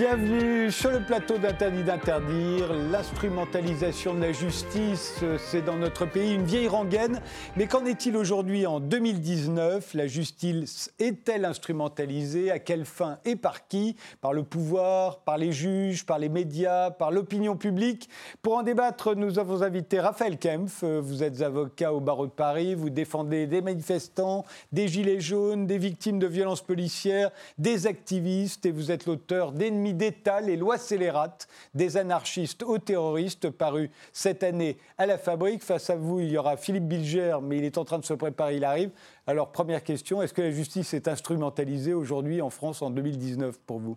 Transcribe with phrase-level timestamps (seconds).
[0.00, 2.72] Bienvenue sur le plateau d'Interdit d'interdire.
[2.90, 7.20] L'instrumentalisation de la justice, c'est dans notre pays une vieille rengaine.
[7.54, 12.50] Mais qu'en est-il aujourd'hui en 2019 La justice est-elle instrumentalisée?
[12.50, 13.94] À quelle fin et par qui?
[14.22, 18.08] Par le pouvoir, par les juges, par les médias, par l'opinion publique?
[18.40, 20.82] Pour en débattre, nous avons invité Raphaël Kempf.
[20.82, 22.74] Vous êtes avocat au barreau de Paris.
[22.74, 28.70] Vous défendez des manifestants, des gilets jaunes, des victimes de violences policières, des activistes et
[28.70, 34.78] vous êtes l'auteur d'Ennemis d'État, les lois scélérates des anarchistes aux terroristes, paru cette année
[34.98, 35.62] à la Fabrique.
[35.62, 38.14] Face à vous, il y aura Philippe Bilger, mais il est en train de se
[38.14, 38.90] préparer, il arrive.
[39.26, 43.78] Alors, première question, est-ce que la justice est instrumentalisée aujourd'hui en France en 2019 pour
[43.78, 43.96] vous?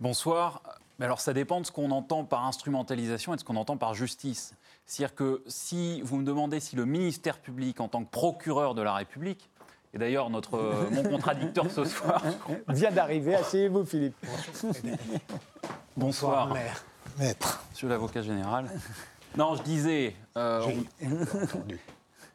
[0.00, 0.62] Bonsoir.
[0.98, 3.94] Alors, ça dépend de ce qu'on entend par instrumentalisation et de ce qu'on entend par
[3.94, 4.54] justice.
[4.86, 8.82] C'est-à-dire que si vous me demandez si le ministère public, en tant que procureur de
[8.82, 9.49] la République,
[9.92, 12.22] et d'ailleurs, notre, euh, mon contradicteur ce soir
[12.68, 13.34] vient d'arriver.
[13.34, 14.16] Asseyez-vous, Philippe.
[15.96, 16.54] Bonsoir.
[17.18, 17.64] Maître.
[17.70, 18.70] Monsieur l'avocat général.
[19.36, 20.14] Non, je disais.
[20.36, 20.64] Euh,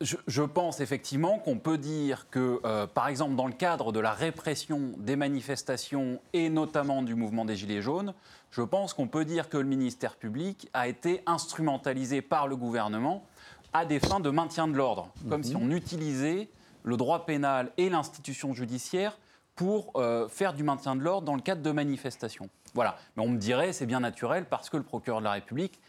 [0.02, 4.12] je, pense effectivement qu'on peut dire que, euh, par exemple, dans le cadre de la
[4.12, 8.14] répression des manifestations et notamment du mouvement des Gilets jaunes,
[8.52, 13.26] je pense qu'on peut dire que le ministère public a été instrumentalisé par le gouvernement
[13.74, 15.64] à des fins de maintien de l'ordre, comme si mhm.
[15.64, 16.50] on utilisait
[16.86, 19.18] le droit pénal et l'institution judiciaire
[19.56, 22.50] pour euh, faire du maintien de l'ordre dans le cadre de manifestations.
[22.74, 22.98] Voilà.
[23.16, 25.80] Mais on me dirait, c'est bien naturel parce que le procureur de la République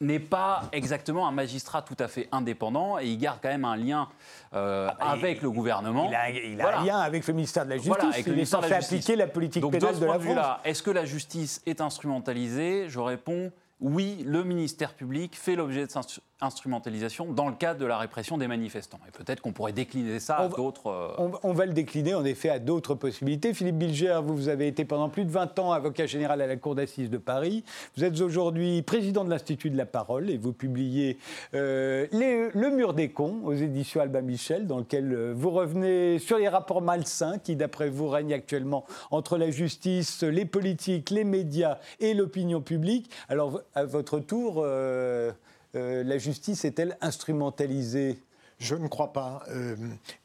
[0.00, 3.76] n'est pas exactement un magistrat tout à fait indépendant et il garde quand même un
[3.76, 4.08] lien
[4.52, 6.10] euh, ah, avec le gouvernement.
[6.10, 7.94] Il a, un lien avec le ministère de la Justice.
[7.98, 10.58] Voilà, il est censé appliquer la politique pénale de, la France.
[10.64, 12.88] Est-ce que la justice est instrumentalisée?
[12.88, 15.92] Je réponds oui, le ministère public fait l'objet de
[16.40, 19.00] instrumentalisation dans le cadre de la répression des manifestants.
[19.08, 20.88] Et peut-être qu'on pourrait décliner ça à d'autres.
[20.88, 23.54] Euh, on, va le décliner en effet à d'autres possibilités.
[23.54, 26.56] Philippe Bilger, vous, vous avez été pendant plus de 20 ans avocat général à la
[26.56, 27.64] Cour d'assises de Paris.
[27.96, 31.18] Vous êtes aujourd'hui président de l'Institut de la parole et vous publiez
[31.54, 36.38] euh, Le mur des cons aux éditions Albin Michel, dans lequel euh, vous revenez sur
[36.38, 41.78] les rapports malsains qui, d'après vous, règnent actuellement entre la justice, les politiques, les médias
[42.00, 43.10] et l'opinion publique.
[43.28, 45.32] Alors, à votre tour, euh,
[45.76, 48.18] la justice est-elle instrumentalisée?
[48.58, 49.42] Je ne crois pas.
[49.50, 49.76] Euh,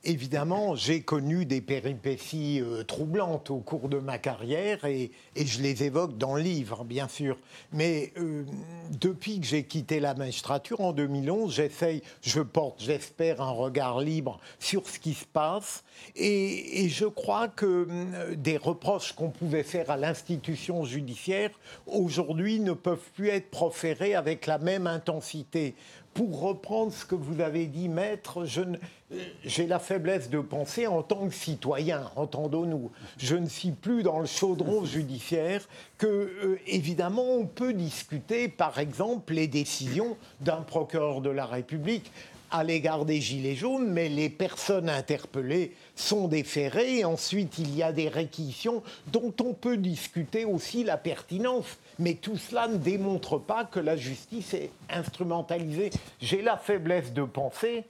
[0.04, 5.84] évidemment, j'ai connu des péripéties euh, troublantes au cours de ma carrière et, je les
[5.84, 7.38] évoque dans le livre, bien sûr.
[7.74, 8.14] Mais
[8.92, 14.40] depuis que j'ai quitté la magistrature en 2011, j'essaye, je porte, j'espère, un regard libre
[14.60, 15.84] sur ce qui se passe.
[16.16, 17.88] Et, et je crois que
[18.36, 21.52] des reproches qu'on pouvait faire à l'institution judiciaire,
[21.88, 25.76] aujourd'hui, ne peuvent plus être proférés avec la même intensité
[26.14, 28.46] pour reprendre ce que vous avez dit, maître,
[29.46, 32.92] j'ai la faiblesse de penser en tant que citoyen, entendons-nous.
[33.18, 35.68] Je ne suis plus dans le chaudron judiciaire
[35.98, 42.12] que, euh, évidemment, on peut discuter, par exemple, les décisions d'un procureur de la République
[42.52, 47.04] à l'égard des Gilets jaunes, mais les personnes interpellées sont déférées.
[47.06, 51.78] ensuite, il y a des réquisitions dont on peut discuter aussi la pertinence.
[52.00, 55.92] Mais tout cela ne démontre pas que la justice est instrumentalisée.
[56.22, 57.86] J'ai la faiblesse de penser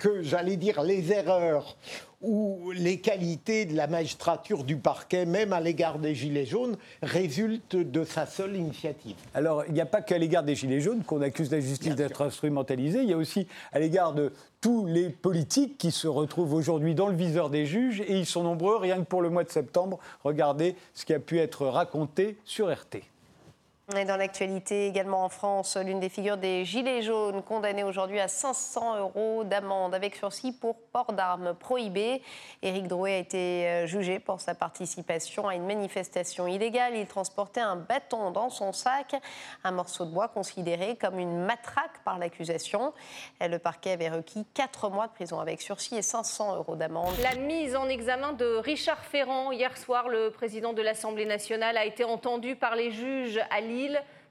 [0.00, 1.76] que, j'allais dire, les erreurs
[2.26, 7.76] ou les qualités de la magistrature du parquet, même à l'égard des Gilets jaunes, résultent
[7.76, 9.14] de sa seule initiative.
[9.32, 12.22] Alors, il n'y a pas qu'à l'égard des Gilets jaunes qu'on accuse la justice d'être
[12.22, 16.96] instrumentalisée, il y a aussi à l'égard de tous les politiques qui se retrouvent aujourd'hui
[16.96, 19.50] dans le viseur des juges, et ils sont nombreux, rien que pour le mois de
[19.50, 20.00] septembre.
[20.24, 23.02] Regardez ce qui a pu être raconté sur RT.
[23.94, 28.26] Et dans l'actualité également en France, l'une des figures des Gilets jaunes condamnée aujourd'hui à
[28.26, 32.20] 500 euros d'amende avec sursis pour port d'armes prohibé.
[32.62, 36.96] Éric Drouet a été euh, jugé pour sa participation à une manifestation illégale.
[36.96, 39.14] Il transportait un bâton dans son sac,
[39.62, 42.92] un morceau de bois considéré comme une matraque par l'accusation.
[43.40, 47.14] Le parquet avait requis 4 mois de prison avec sursis et 500 euros d'amende.
[47.22, 51.84] La mise en examen de Richard Ferrand hier soir, le président de l'Assemblée nationale a
[51.84, 53.75] été entendu par les juges à Lille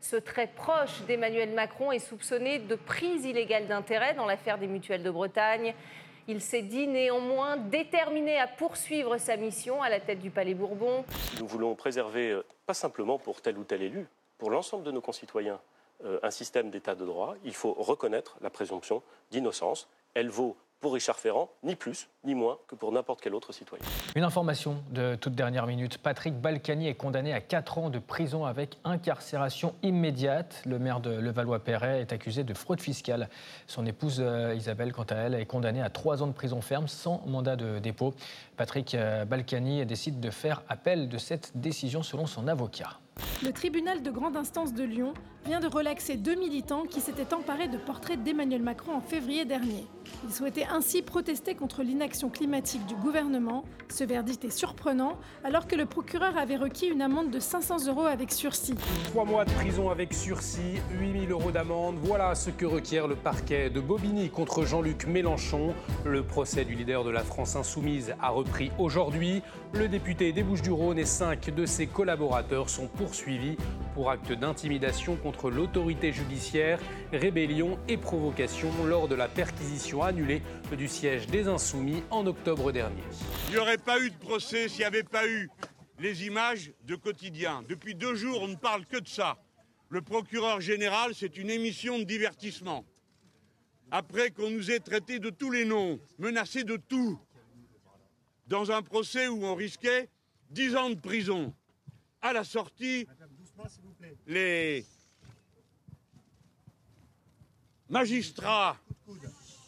[0.01, 5.03] ce très proche d'Emmanuel Macron est soupçonné de prise illégale d'intérêt dans l'affaire des mutuelles
[5.03, 5.74] de Bretagne.
[6.27, 11.06] Il s'est dit néanmoins déterminé à poursuivre sa mission à la tête du Palais Bourbon.
[11.39, 14.07] Nous voulons préserver, euh, pas simplement pour tel ou tel élu,
[14.38, 15.59] pour l'ensemble de nos concitoyens,
[16.03, 17.36] euh, un système d'état de droit.
[17.44, 19.88] Il faut reconnaître la présomption d'innocence.
[20.15, 23.83] Elle vaut pour Richard Ferrand, ni plus ni moins que pour n'importe quel autre citoyen.
[24.16, 25.98] Une information de toute dernière minute.
[25.98, 30.62] Patrick Balkany est condamné à 4 ans de prison avec incarcération immédiate.
[30.66, 33.30] Le maire de Levallois-Perret est accusé de fraude fiscale.
[33.68, 36.88] Son épouse euh, Isabelle, quant à elle, est condamnée à 3 ans de prison ferme
[36.88, 38.13] sans mandat de dépôt.
[38.57, 43.00] Patrick euh, Balkany décide de faire appel de cette décision selon son avocat.
[43.44, 45.13] Le tribunal de grande instance de Lyon
[45.45, 49.88] vient de relaxer deux militants qui s'étaient emparés de portraits d'Emmanuel Macron en février dernier.
[50.24, 53.63] Ils souhaitaient ainsi protester contre l'inaction climatique du gouvernement.
[53.90, 58.06] Ce verdict est surprenant alors que le procureur avait requis une amende de 500 euros
[58.06, 58.75] avec sursis.
[59.06, 63.69] Trois mois de prison avec sursis, 8000 euros d'amende, voilà ce que requiert le parquet
[63.69, 65.74] de Bobigny contre Jean-Luc Mélenchon.
[66.06, 69.42] Le procès du leader de la France insoumise a repris aujourd'hui.
[69.74, 73.58] Le député des Bouches-du-Rhône et cinq de ses collaborateurs sont poursuivis
[73.94, 76.80] pour acte d'intimidation contre l'autorité judiciaire,
[77.13, 80.42] rébellion et provocation lors de la perquisition annulée
[80.77, 83.03] du siège des Insoumis en octobre dernier.
[83.47, 85.50] Il n'y aurait pas eu de procès s'il n'y avait pas eu
[86.00, 87.63] les images de quotidien.
[87.68, 89.38] Depuis deux jours, on ne parle que de ça.
[89.89, 92.86] Le procureur général, c'est une émission de divertissement.
[93.92, 97.19] Après qu'on nous ait traités de tous les noms, menacés de tout,
[98.48, 100.09] dans un procès où on risquait
[100.50, 101.53] dix ans de prison.
[102.21, 103.07] À la sortie,
[104.27, 104.86] les
[107.89, 108.77] magistrats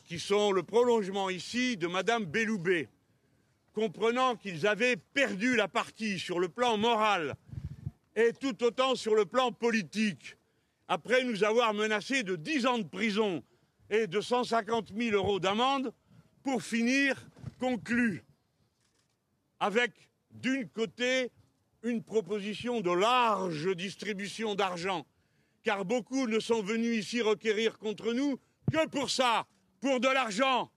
[0.08, 2.88] qui sont le prolongement ici de Madame Belloubet,
[3.74, 7.36] comprenant qu'ils avaient perdu la partie sur le plan moral
[8.16, 10.38] et tout autant sur le plan politique,
[10.88, 13.44] après nous avoir menacés de 10 ans de prison
[13.90, 15.94] et de 150 000 euros d'amende,
[16.42, 18.24] pour finir conclu
[19.60, 19.92] avec,
[20.32, 21.32] d'une côté,
[21.84, 25.06] une proposition de large distribution d'argent
[25.64, 28.40] car beaucoup ne sont venus ici requérir contre nous
[28.72, 29.46] que pour ça,
[29.82, 30.72] pour de l'argent.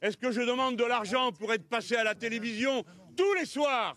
[0.00, 2.84] Est-ce que je demande de l'argent pour être passé à la télévision
[3.16, 3.96] tous les soirs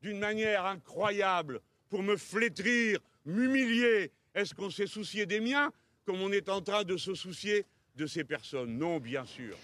[0.00, 4.12] d'une manière incroyable, pour me flétrir, m'humilier?
[4.34, 5.72] Est-ce qu'on s'est soucié des miens
[6.04, 8.78] comme on est en train de se soucier de ces personnes?
[8.78, 9.56] Non, bien sûr.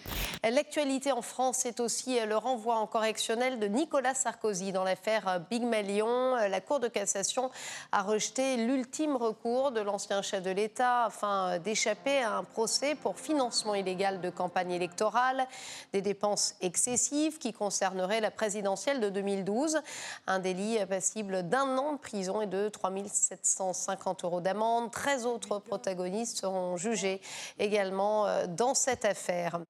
[0.45, 5.65] L'actualité en France, c'est aussi le renvoi en correctionnel de Nicolas Sarkozy dans l'affaire Big
[5.65, 6.37] Malion.
[6.37, 7.51] La Cour de cassation
[7.91, 13.19] a rejeté l'ultime recours de l'ancien chef de l'État afin d'échapper à un procès pour
[13.19, 15.49] financement illégal de campagne électorale,
[15.93, 19.81] des dépenses excessives qui concerneraient la présidentielle de 2012,
[20.29, 24.93] un délit passible d'un an de prison et de 3 750 euros d'amende.
[24.93, 27.21] 13 autres protagonistes seront jugés
[27.59, 29.61] également euh, dans cette affaire.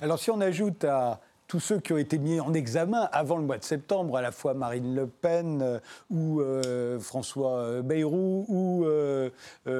[0.00, 3.42] Alors si on ajoute à tous ceux qui ont été mis en examen avant le
[3.42, 5.80] mois de septembre, à la fois Marine Le Pen euh,
[6.10, 8.86] ou euh, François Bayrou ou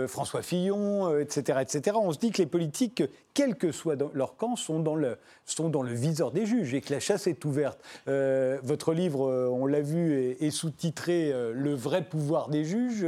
[0.08, 3.02] François Fillon, etc., etc., on se dit que les politiques
[3.38, 6.80] quel que soit leur camp, sont dans, le, sont dans le viseur des juges et
[6.80, 7.78] que la chasse est ouverte.
[8.08, 13.06] Euh, votre livre, euh, on l'a vu, est, sous-titré euh, Le vrai pouvoir des juges.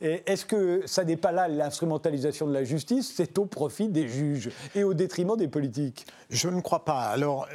[0.00, 3.12] Est-ce que ça n'est pas là l'instrumentalisation de la justice?
[3.14, 7.02] C'est au profit des juges et au détriment des politiques Je ne crois pas.
[7.02, 7.46] Alors,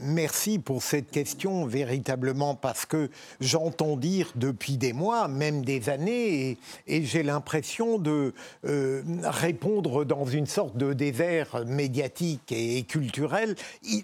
[0.00, 3.10] merci pour cette question, véritablement, parce que
[3.40, 8.32] j'entends dire depuis des mois, même des années, et, et j'ai l'impression de
[8.64, 13.56] répondre dans une une sorte de désert médiatique et culturel,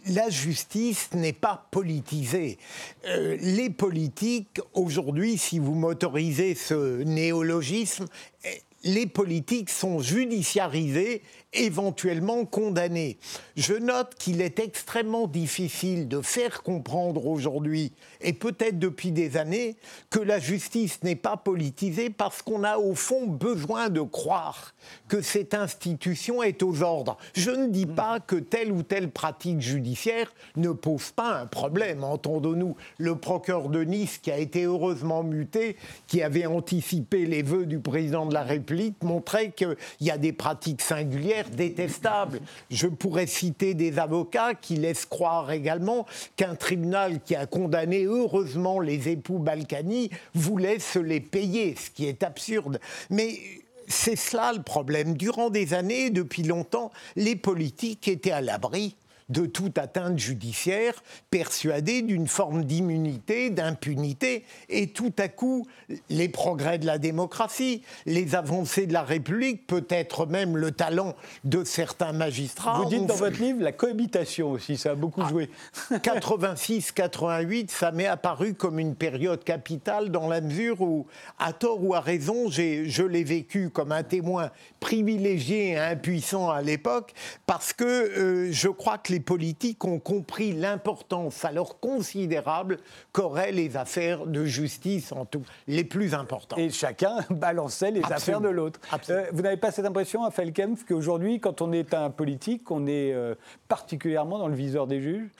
[0.06, 2.58] la justice n'est pas politisée.
[3.06, 8.06] Euh, les politiques, aujourd'hui, si vous m'autorisez ce néologisme,
[8.44, 11.22] eh, les politiques sont judiciarisés
[11.54, 13.18] éventuellement condamnés.
[13.56, 19.76] Je note qu'il est extrêmement difficile de faire comprendre aujourd'hui, et peut-être depuis des années,
[20.10, 24.74] que la justice n'est pas politisée parce qu'on a au fond besoin de croire
[25.08, 27.16] que cette institution est aux ordres.
[27.34, 32.04] Je ne dis pas que telle ou telle pratique judiciaire ne pose pas un problème.
[32.04, 37.66] Entendons-nous, le procureur de Nice, qui a été heureusement muté, qui avait anticipé les vœux
[37.66, 42.40] du président de la République, montrait qu'il y a des pratiques singulières détestable.
[42.70, 48.80] Je pourrais citer des avocats qui laissent croire également qu'un tribunal qui a condamné heureusement
[48.80, 52.80] les époux Balkany voulait se les payer, ce qui est absurde.
[53.10, 53.38] Mais
[53.86, 55.16] c'est cela le problème.
[55.16, 58.96] Durant des années, depuis longtemps, les politiques étaient à l'abri
[59.28, 65.66] de toute atteinte judiciaire, persuadé d'une forme d'immunité, d'impunité, et tout à coup,
[66.10, 71.14] les progrès de la démocratie, les avancées de la République, peut-être même le talent
[71.44, 72.78] de certains magistrats.
[72.78, 75.50] Vous dites dans votre livre la cohabitation aussi, ça a beaucoup ah, joué.
[75.92, 81.06] 86-88, ça m'est apparu comme une période capitale dans la mesure où,
[81.38, 84.50] à tort ou à raison, je l'ai vécu comme un témoin
[84.80, 87.12] privilégié et impuissant à l'époque,
[87.46, 92.78] parce que euh, je crois que les politiques ont compris l'importance alors considérable
[93.12, 96.58] qu'auraient les affaires de justice, en tout, les plus importantes.
[96.58, 98.80] Et chacun balançait les affaires de l'autre.
[99.10, 102.88] Euh, vous n'avez pas cette impression, à Felkempf, qu'aujourd'hui, quand on est un politique, on
[102.88, 103.36] est euh,
[103.68, 105.30] particulièrement dans le viseur des juges?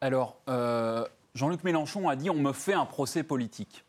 [0.00, 3.84] Alors, euh, Jean-Luc Mélenchon a dit on me fait un procès politique.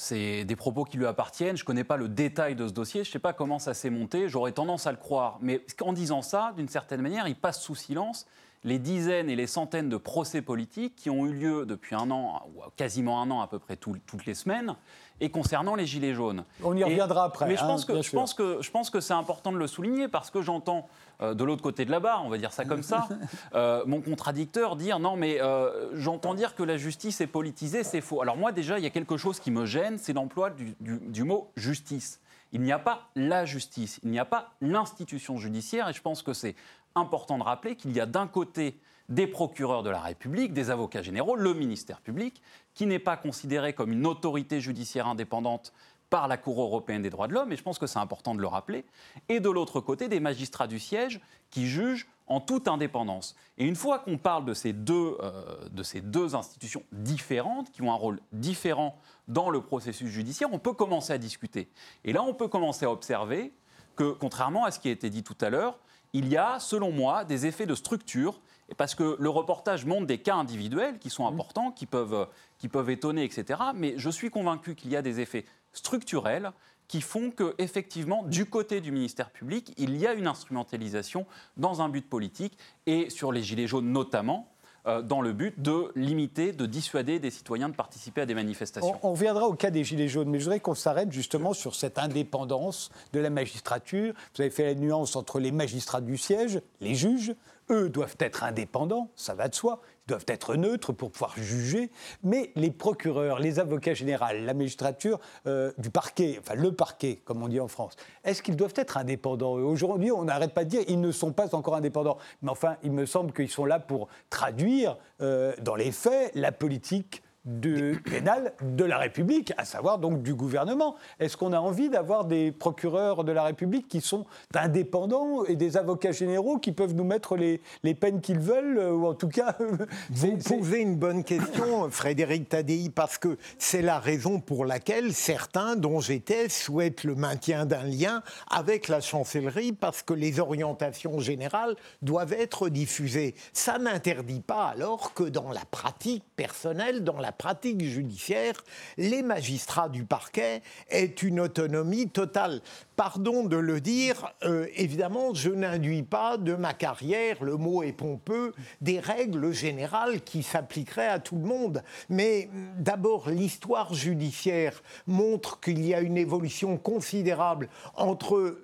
[0.00, 1.58] C'est des propos qui lui appartiennent.
[1.58, 3.04] Je ne connais pas le détail de ce dossier.
[3.04, 4.30] Je ne sais pas comment ça s'est monté.
[4.30, 5.36] J'aurais tendance à le croire.
[5.42, 8.26] Mais en disant ça, d'une certaine manière, il passe sous silence
[8.64, 12.42] les dizaines et les centaines de procès politiques qui ont eu lieu depuis un an,
[12.54, 14.74] ou quasiment un an à peu près toutes les semaines,
[15.20, 16.44] et concernant les Gilets jaunes.
[16.62, 17.46] On y reviendra après.
[17.46, 19.66] Mais je, hein, pense que, je, pense que, je pense que c'est important de le
[19.66, 20.88] souligner parce que j'entends
[21.22, 23.08] euh, de l'autre côté de la barre, on va dire ça comme ça,
[23.54, 28.00] euh, mon contradicteur dire non mais euh, j'entends dire que la justice est politisée, c'est
[28.00, 28.22] faux.
[28.22, 30.98] Alors moi déjà, il y a quelque chose qui me gêne, c'est l'emploi du, du-
[31.00, 32.20] du mot justice.
[32.52, 36.22] Il n'y a pas la justice, il n'y a pas l'institution judiciaire et je pense
[36.22, 36.56] que c'est
[36.94, 41.02] important de rappeler qu'il y a d'un côté des procureurs de la République, des avocats
[41.02, 42.40] généraux, le ministère public,
[42.74, 45.72] qui n'est pas considéré comme une autorité judiciaire indépendante
[46.10, 48.40] par la Cour européenne des droits de l'homme, et je pense que c'est important de
[48.40, 48.84] le rappeler,
[49.28, 53.36] et de l'autre côté des magistrats du siège qui jugent en toute indépendance.
[53.58, 57.82] Et une fois qu'on parle de ces, deux, euh, de ces deux institutions différentes, qui
[57.82, 58.96] ont un rôle différent
[59.28, 61.68] dans le processus judiciaire, on peut commencer à discuter.
[62.04, 63.52] Et là, on peut commencer à observer
[63.96, 65.78] que, contrairement à ce qui a été dit tout à l'heure,
[66.12, 68.40] il y a, selon moi, des effets de structure,
[68.76, 72.90] parce que le reportage montre des cas individuels qui sont importants, qui peuvent, qui peuvent
[72.90, 73.60] étonner, etc.
[73.74, 76.52] Mais je suis convaincu qu'il y a des effets structurels
[76.88, 81.24] qui font que, effectivement, du côté du ministère public, il y a une instrumentalisation
[81.56, 84.48] dans un but politique, et sur les Gilets jaunes notamment,
[84.86, 88.98] euh, dans le but de limiter, de dissuader des citoyens de participer à des manifestations.
[89.02, 91.74] On, on reviendra au cas des Gilets jaunes, mais je voudrais qu'on s'arrête justement sur
[91.74, 94.14] cette indépendance de la magistrature.
[94.34, 97.34] Vous avez fait la nuance entre les magistrats du siège, les juges.
[97.68, 99.80] Eux doivent être indépendants, ça va de soi.
[100.10, 101.88] Doivent être neutres pour pouvoir juger.
[102.24, 107.44] Mais les procureurs, les avocats généraux, la magistrature euh, du parquet, enfin le parquet, comme
[107.44, 109.52] on dit en France, est-ce qu'ils doivent être indépendants?
[109.52, 112.18] Aujourd'hui, on n'arrête pas de dire ils ne sont pas encore indépendants.
[112.42, 116.50] Mais enfin, il me semble qu'ils sont là pour traduire euh, dans les faits la
[116.50, 120.96] politique de pénale de la République, à savoir donc du gouvernement.
[121.18, 125.76] Est-ce qu'on a envie d'avoir des procureurs de la République qui sont indépendants et des
[125.76, 129.28] avocats généraux qui peuvent nous mettre les, les peines qu'ils veulent, euh, ou en tout
[129.28, 129.56] cas...
[130.10, 135.76] Vous posez une bonne question, Frédéric Tadei, parce que c'est la raison pour laquelle certains,
[135.76, 141.76] dont j'étais, souhaitent le maintien d'un lien avec la chancellerie, parce que les orientations générales
[142.02, 143.34] doivent être diffusées.
[143.52, 148.54] Ça n'interdit pas alors que dans la pratique personnelle, dans la pratique judiciaire,
[148.96, 152.60] les magistrats du parquet aient une autonomie totale.
[152.96, 157.92] Pardon de le dire, euh, évidemment, je n'induis pas de ma carrière, le mot est
[157.92, 161.82] pompeux, des règles générales qui s'appliqueraient à tout le monde.
[162.08, 168.58] Mais hum, d'abord, l'histoire judiciaire montre qu'il y a une évolution considérable entre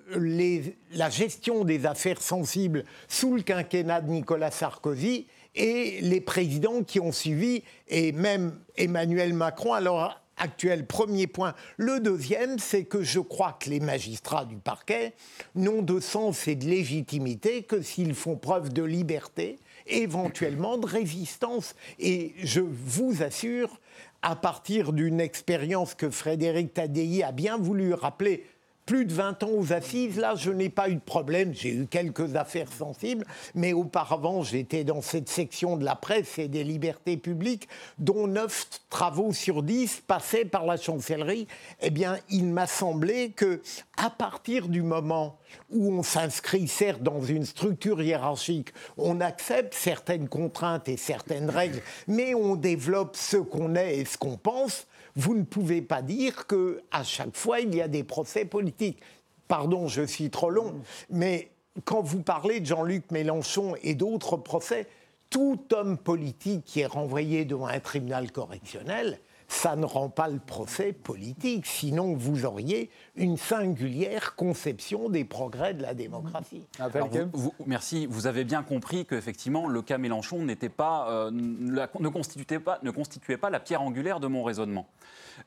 [0.93, 7.01] la gestion des affaires sensibles sous le quinquennat de Nicolas Sarkozy et les présidents qui
[7.01, 10.87] ont suivi, et même Emmanuel Macron, alors actuel.
[10.87, 11.55] Premier point.
[11.77, 15.15] Le deuxième, c'est que je crois que les magistrats du parquet
[15.55, 21.75] n'ont de sens et de légitimité que s'ils font preuve de liberté, éventuellement de résistance.
[21.99, 23.81] Et je vous assure,
[24.23, 28.45] à partir d'une expérience que Frédéric Tadei a bien voulu rappeler,
[28.87, 31.53] plus de 20 ans aux assises, là, je n'ai pas eu de problème.
[31.53, 36.47] J'ai eu quelques affaires sensibles, mais auparavant, j'étais dans cette section de la presse et
[36.47, 41.49] des libertés publiques, dont 9 travaux sur 10 passaient par la chancellerie.
[41.83, 43.61] Eh bien, il m'a semblé que,
[43.97, 45.37] à partir du moment
[45.71, 51.83] où on s'inscrit certes dans une structure hiérarchique, on accepte certaines contraintes et certaines règles,
[52.07, 56.47] mais on développe ce qu'on est et ce qu'on pense, vous ne pouvez pas dire
[56.47, 59.01] que à chaque fois il y a des procès politiques.
[59.49, 60.75] Pardon, je suis trop long,
[61.11, 61.51] mais
[61.85, 64.87] quand vous parlez de Jean-Luc Mélenchon et d'autres procès,
[65.31, 70.39] tout homme politique qui est renvoyé devant un tribunal correctionnel, ça ne rend pas le
[70.41, 76.67] procès politique, sinon vous auriez une singulière conception des progrès de la démocratie.
[76.81, 78.07] Alors, vous- vous- merci.
[78.07, 82.81] Vous avez bien compris qu'effectivement, le cas Mélenchon n'était pas, euh, la- ne, constituait pas,
[82.83, 84.89] ne constituait pas la pierre angulaire de mon raisonnement.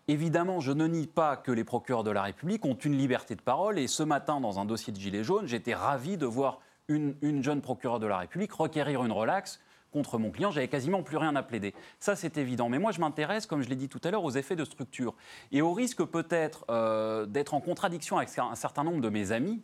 [0.08, 3.42] Évidemment, je ne nie pas que les procureurs de la République ont une liberté de
[3.42, 3.80] parole.
[3.80, 7.44] Et ce matin, dans un dossier de Gilets jaunes, j'étais ravi de voir une, une
[7.44, 9.60] jeune procureure de la République requérir une relaxe
[9.92, 10.52] contre mon client.
[10.52, 11.74] J'avais quasiment plus rien à plaider.
[12.00, 12.70] Ça, c'est évident.
[12.70, 15.16] Mais moi, je m'intéresse, comme je l'ai dit tout à l'heure, aux effets de structure.
[15.52, 19.62] Et au risque peut-être euh, d'être en contradiction avec un certain nombre de mes amis,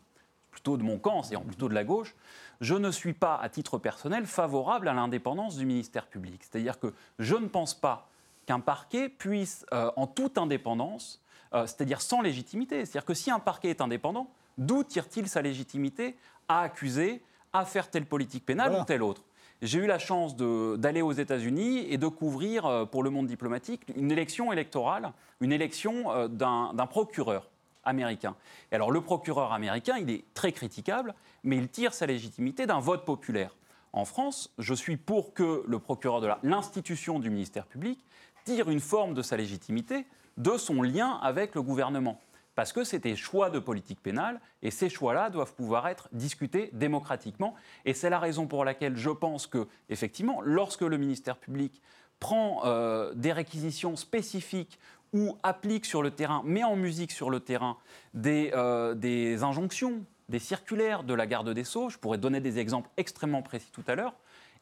[0.51, 2.15] plutôt de mon camp, c'est-à-dire plutôt de la gauche,
[2.62, 6.41] je ne suis pas, à titre personnel, favorable à l'indépendance du ministère public.
[6.44, 8.08] C'est-à-dire que je ne pense pas
[8.46, 11.22] qu'un parquet puisse, euh, en toute indépendance,
[11.53, 16.15] euh, c'est-à-dire sans légitimité, c'est-à-dire que si un parquet est indépendant, d'où tire-t-il sa légitimité
[16.48, 18.84] à accuser, à faire telle politique pénale Voilà.
[18.84, 19.24] ou telle autre?
[19.62, 23.81] J'ai eu la chance d'aller aux États-Unis et de couvrir euh, pour le monde diplomatique
[23.95, 27.50] une élection électorale, une élection euh, d'un procureur
[27.83, 28.35] américain.
[28.71, 33.05] Alors le procureur américain, il est très critiquable, mais il tire sa légitimité d'un vote
[33.05, 33.55] populaire.
[33.93, 38.00] En France, je suis pour que le procureur de l'institution du ministère public
[38.43, 40.05] tire une forme de sa légitimité
[40.38, 42.19] de son lien avec le gouvernement
[42.55, 46.69] parce que c'est des choix de politique pénale et ces choix-là doivent pouvoir être discutés
[46.74, 47.53] démocratiquement.
[47.83, 51.81] Et c'est la raison pour laquelle je pense que, effectivement, lorsque le ministère public
[52.19, 54.79] prend euh, des réquisitions spécifiques
[55.13, 57.77] ou applique sur le terrain, met en musique sur le terrain
[58.13, 62.57] des, euh, des injonctions, des circulaires de la garde des Sceaux, je pourrais donner des
[62.57, 64.13] exemples extrêmement précis tout à l'heure,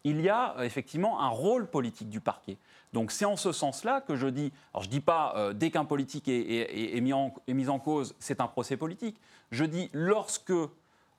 [0.03, 2.57] il y a euh, effectivement un rôle politique du parquet.
[2.91, 5.71] Donc c'est en ce sens-là que je dis, alors je ne dis pas euh, dès
[5.71, 9.19] qu'un politique est, mis en, mis en cause, c'est un procès politique.
[9.51, 10.53] Je dis lorsque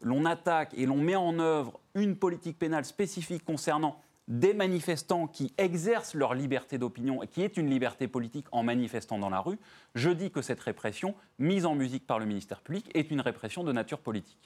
[0.01, 5.53] l'on attaque et l'on met en œuvre une politique pénale spécifique concernant des manifestants qui
[5.59, 9.59] exercent leur liberté d'opinion et qui est une liberté politique en manifestant dans la rue,
[9.95, 13.65] je dis que cette répression, mise en musique par le ministère public, est une répression
[13.65, 14.39] de nature politique.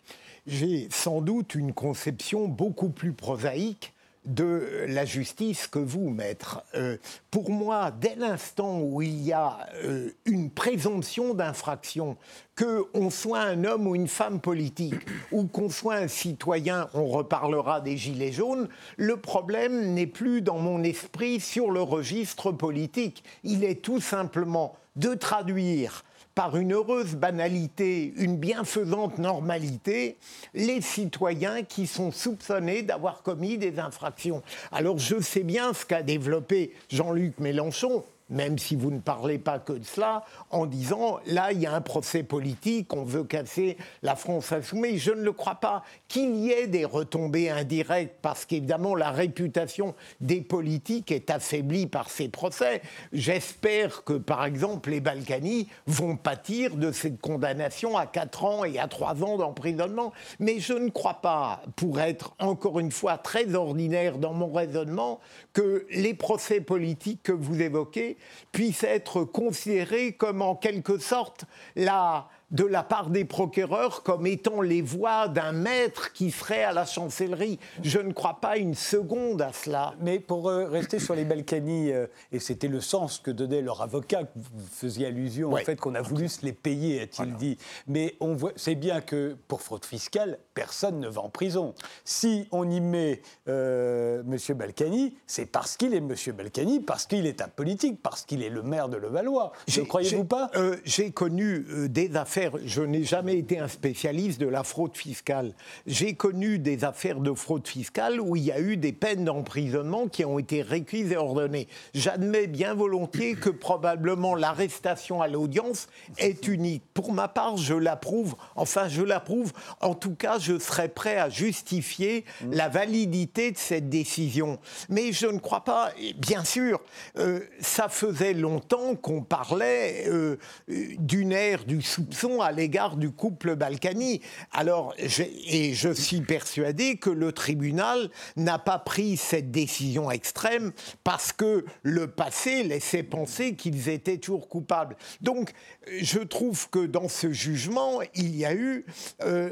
[0.47, 6.62] J'ai sans doute une conception beaucoup plus prosaïque de la justice que vous, maître.
[6.75, 6.96] Euh,
[7.30, 12.16] pour moi, dès l'instant où il y a euh, une présomption d'infraction,
[12.56, 14.94] qu'on soit un homme ou une femme politique,
[15.32, 20.58] ou qu'on soit un citoyen, on reparlera des Gilets jaunes, le problème n'est plus dans
[20.58, 23.25] mon esprit sur le registre politique.
[23.44, 26.04] Il est tout simplement de traduire
[26.38, 30.18] par une heureuse banalité, une bienfaisante normalité,
[30.54, 34.45] les citoyens qui sont soupçonnés d'avoir commis des infractions.
[34.71, 39.58] Alors je sais bien ce qu'a développé Jean-Luc Mélenchon, même si vous ne parlez pas
[39.58, 43.76] que de cela, en disant là, il y a un procès politique, on veut casser
[44.02, 45.02] la France insoumise.
[45.02, 45.82] Je ne le crois pas.
[46.08, 52.10] Qu'il y ait des retombées indirectes, parce qu'évidemment, la réputation des politiques est affaiblie par
[52.10, 52.82] ces procès.
[53.12, 58.78] J'espère que, par exemple, les Balkany vont pâtir de cette condamnation à 4 ans et
[58.78, 60.12] à 3 ans d'emprisonnement.
[60.38, 65.21] Mais je ne crois pas, pour être encore une fois très ordinaire dans mon raisonnement,
[65.52, 68.18] que les procès politiques que vous évoquez
[68.52, 71.45] puissent être considérés comme en quelque sorte
[71.76, 76.73] la, de la part des procureurs comme étant les voix d'un maître qui serait à
[76.73, 77.58] la chancellerie.
[77.82, 79.95] Je ne crois pas une seconde à cela.
[80.00, 83.82] Mais pour euh, rester sur les Balkany, euh, et c'était le sens que donnait leur
[83.82, 87.58] avocat, vous faisiez allusion au fait qu'on a voulu se les payer, a-t-il dit.
[87.87, 91.75] Mais on voit, c'est bien que pour fraude fiscale, personne ne va en prison.
[92.04, 94.56] Si on y met euh, M.
[94.56, 96.15] Balkany, c'est parce qu'il est M.
[96.34, 99.52] Balkany, parce qu'il est un politique, parce qu'il est le maire de Levallois.
[99.76, 100.50] Ne croyez-vous pas?
[100.84, 105.54] J'ai connu des affaires je n'ai jamais été un spécialiste de la fraude fiscale.
[105.86, 110.08] J'ai connu des affaires de fraude fiscale où il y a eu des peines d'emprisonnement
[110.08, 111.68] qui ont été réquises et ordonnées.
[111.94, 116.82] J'admets bien volontiers que probablement l'arrestation à l'audience est unique.
[116.94, 118.34] Pour ma part, je l'approuve.
[118.56, 119.52] Enfin, je l'approuve.
[119.80, 124.58] En tout cas, je serais prêt à justifier la validité de cette décision.
[124.88, 126.80] Mais je ne crois pas, bien sûr,
[127.18, 130.36] euh, ça faisait longtemps qu'on parlait euh,
[130.68, 134.21] d'une ère du soupçon à l'égard du couple Balkany.
[134.52, 140.73] Alors, et je suis persuadé que le tribunal n'a pas pris cette décision extrême
[141.04, 144.97] parce que le passé laissait penser qu'ils étaient toujours coupables.
[145.21, 145.52] Donc,
[146.00, 148.84] je trouve que dans ce jugement, il y a eu
[149.23, 149.50] euh,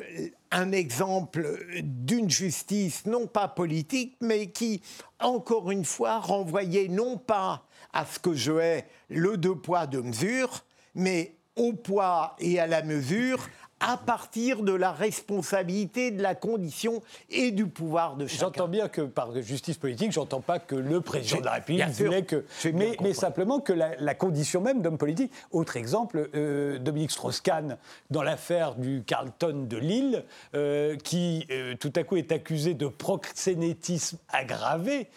[0.51, 4.83] un exemple d'une justice non pas politique, mais qui,
[5.21, 10.03] encore une fois, renvoyait non pas à ce que je hais le deux poids, deux
[10.03, 13.49] mesures, mais au poids et à la mesure
[13.81, 18.47] à partir de la responsabilité de la condition et du pouvoir de chacun.
[18.47, 22.25] J'entends bien que par justice politique, j'entends pas que le président de la République voulait
[22.25, 25.31] que, mais, mais, simplement que la, condition même d'homme politique.
[25.51, 27.77] Autre exemple, euh, Dominique Strauss-Kahn
[28.11, 32.87] dans l'affaire du Carlton de Lille, euh, qui euh, tout à coup est accusé de
[32.87, 35.09] proxénétisme aggravé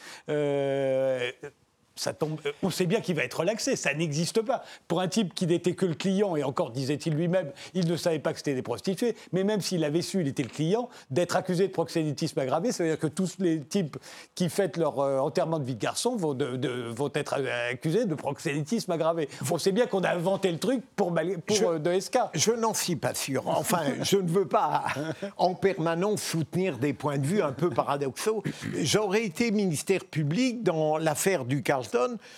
[2.13, 4.63] tombe, euh, on sait bien qu'il va être relaxé, ça n'existe pas.
[4.87, 8.19] Pour un type qui n'était que le client, et encore disait-il lui-même, il ne savait
[8.19, 11.35] pas que c'était des prostituées, mais même s'il avait su, il était le client, d'être
[11.35, 13.97] accusé de proxénétisme aggravé, ça veut dire que tous les types
[14.35, 16.37] qui fêtent leur euh, enterrement de vie de garçon vont,
[16.95, 19.27] vont être accusés de proxénétisme aggravé.
[19.51, 22.17] On sait bien qu'on a inventé le truc pour, pour je, euh, de SK.
[22.33, 23.47] Je n'en suis pas sûr.
[23.47, 24.85] Enfin, je ne veux pas
[25.37, 28.43] en permanence soutenir des points de vue un peu paradoxaux.
[28.77, 31.83] J'aurais été ministère public dans l'affaire du Carl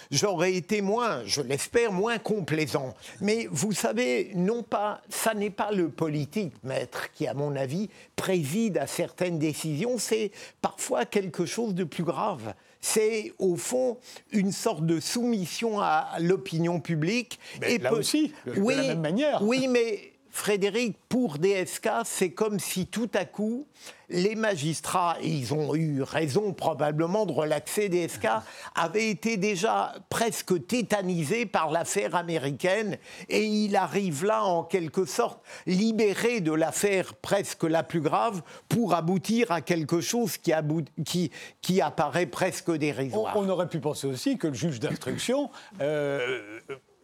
[0.10, 2.94] j'aurais été moins, je l'espère, moins complaisant.
[3.20, 7.90] Mais vous savez, non pas, ça n'est pas le politique, maître, qui, à mon avis,
[8.16, 13.98] préside à certaines décisions, c'est parfois quelque chose de plus grave c'est au fond
[14.32, 17.40] une sorte de soumission à l'opinion publique.
[17.62, 19.42] Mais et là aussi, oui, de la même manière.
[19.44, 23.68] Oui, mais Frédéric, pour DSK, c'est comme si tout à coup,
[24.10, 28.28] les magistrats, et ils ont eu raison probablement de relaxer DSK,
[28.76, 35.42] avaient été déjà presque tétanisés par l'affaire américaine, et il arrive là, en quelque sorte,
[35.66, 40.54] libéré de l'affaire presque la plus grave, pour aboutir à quelque chose qui,
[41.06, 43.36] qui, qui apparaît presque dérisoire.
[43.36, 45.50] On, aurait pu penser aussi que le juge d'instruction...
[45.82, 46.40] Euh,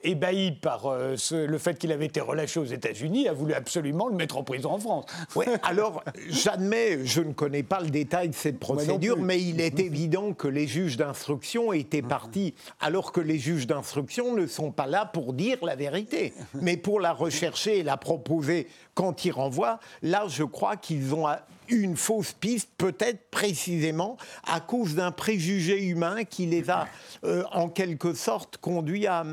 [0.04, 4.16] ébahi par euh, le fait qu'il avait été relâché aux États-Unis, a voulu absolument le
[4.16, 5.06] mettre en prison en France.
[5.36, 9.80] Oui, alors j'admets, je ne connais pas le détail de cette procédure, mais il est
[9.80, 14.88] évident que les juges d'instruction étaient partis, alors que les juges d'instruction ne sont pas
[14.88, 19.80] là pour dire la vérité, mais pour la rechercher et la proposer quand ils renvoient.
[20.02, 21.28] Là, je crois qu'ils ont
[21.70, 26.88] une fausse piste, peut-être précisément à cause d'un préjugé humain qui les a
[27.24, 29.24] euh, en quelque sorte conduits à,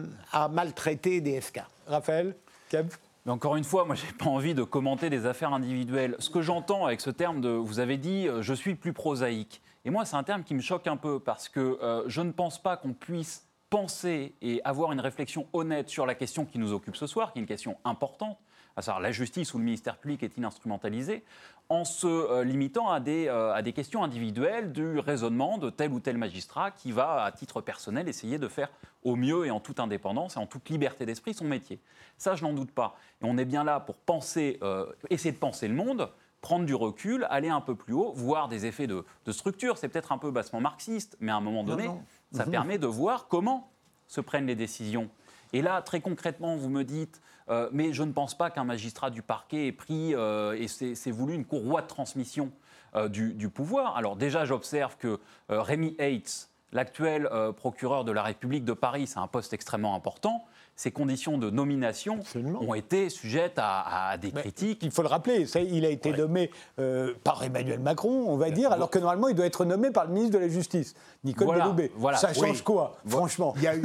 [0.51, 1.63] maltraiter des SK.
[1.87, 2.35] Raphaël,
[2.69, 2.89] Kev?
[3.27, 6.17] Mais encore une fois, moi, j'ai pas envie de commenter des affaires individuelles.
[6.19, 9.63] Ce que j'entends avec ce terme de, vous avez dit, euh, je suis plus prosaïque.
[9.87, 12.33] Et moi, c'est un terme qui me choque un peu parce que euh, je ne
[12.33, 16.73] pense pas qu'on puisse penser et avoir une réflexion honnête sur la question qui nous
[16.73, 18.39] occupe ce soir, qui est une question importante,
[18.77, 21.25] à savoir la justice ou le ministère public est-il instrumentalisé,
[21.69, 25.93] en se euh, limitant à des, euh, à des questions individuelles du raisonnement de tel
[25.93, 28.69] ou tel magistrat qui va, à titre personnel, essayer de faire
[29.03, 31.81] au mieux et en toute indépendance et en toute liberté d'esprit son métier.
[32.19, 32.97] Ça, je n'en doute pas.
[33.23, 36.11] Et on est bien là pour penser, euh, essayer de penser le monde,
[36.41, 39.79] prendre du recul, aller un peu plus haut, voir des effets de, structure.
[39.79, 41.89] C'est peut-être un peu bassement marxiste, mais à un moment donné,
[42.33, 43.71] ça permet de voir comment
[44.07, 45.09] se prennent les décisions.
[45.55, 49.11] Et là, très concrètement, vous me dites, euh, mais je ne pense pas qu'un magistrat
[49.11, 52.51] du parquet ait pris euh, et c'est voulu une courroie de transmission
[52.97, 53.97] euh, du, pouvoir.
[53.97, 59.29] Alors déjà, j'observe que Rémi Hates, l'actuel procureur de la République de Paris, c'est un
[59.29, 60.45] poste extrêmement important
[60.77, 62.21] ces conditions de nomination
[62.61, 64.81] ont été sujettes à, des critiques.
[64.83, 68.73] Il faut le rappeler, il a été nommé euh, par Emmanuel Macron, on va dire,
[68.73, 71.93] alors que normalement il doit être nommé par le ministre de la Justice, Nicole Belloubet.
[72.15, 73.83] Ça change quoi, franchement Il y a eu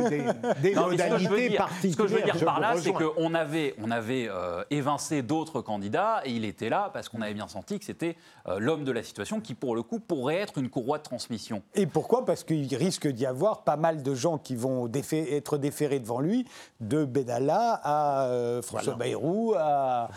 [0.62, 1.70] des, modalités particulières.
[1.82, 5.62] Ce que je veux dire par là, c'est qu'on avait, on avait euh, évincé d'autres
[5.62, 8.16] candidats et il était là parce qu'on avait bien senti que c'était
[8.48, 11.62] euh, l'homme de la situation qui, pour le coup, pourrait être une courroie de transmission.
[11.76, 12.26] Et pourquoi?
[12.26, 16.46] Parce qu'il risque d'y avoir pas mal de gens qui vont être déférés devant lui
[16.80, 20.10] de Benalla à euh, François Bayrou, à,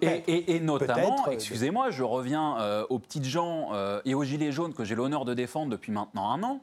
[0.00, 4.84] et, notamment, excusez-moi, je reviens euh, aux petites gens euh, et aux gilets jaunes que
[4.84, 6.60] j'ai l'honneur de défendre depuis maintenant un an.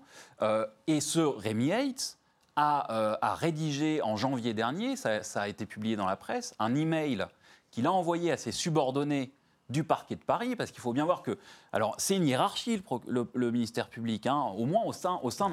[0.88, 2.17] et ce Rémi Hates
[2.56, 6.75] a, a, rédigé en janvier dernier, ça, ça, a été publié dans la presse, un
[6.75, 7.25] email
[7.71, 9.32] qu'il a envoyé à ses subordonnés
[9.69, 11.38] du parquet de Paris, parce qu'il faut bien voir que,
[11.71, 15.49] alors c'est une hiérarchie le, ministère public, hein, au moins au sein, au sein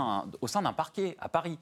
[0.63, 1.59] d'un parquet à Paris.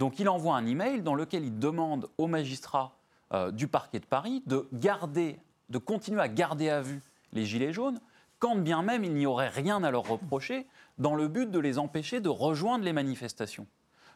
[0.00, 2.96] Donc il envoie un email dans lequel il demande aux magistrats
[3.34, 7.02] euh, du parquet de Paris de garder, de continuer à garder à vue
[7.34, 8.00] les gilets jaunes,
[8.38, 11.78] quand bien même il n'y aurait rien à leur reprocher, dans le but de les
[11.78, 13.66] empêcher de rejoindre les manifestations.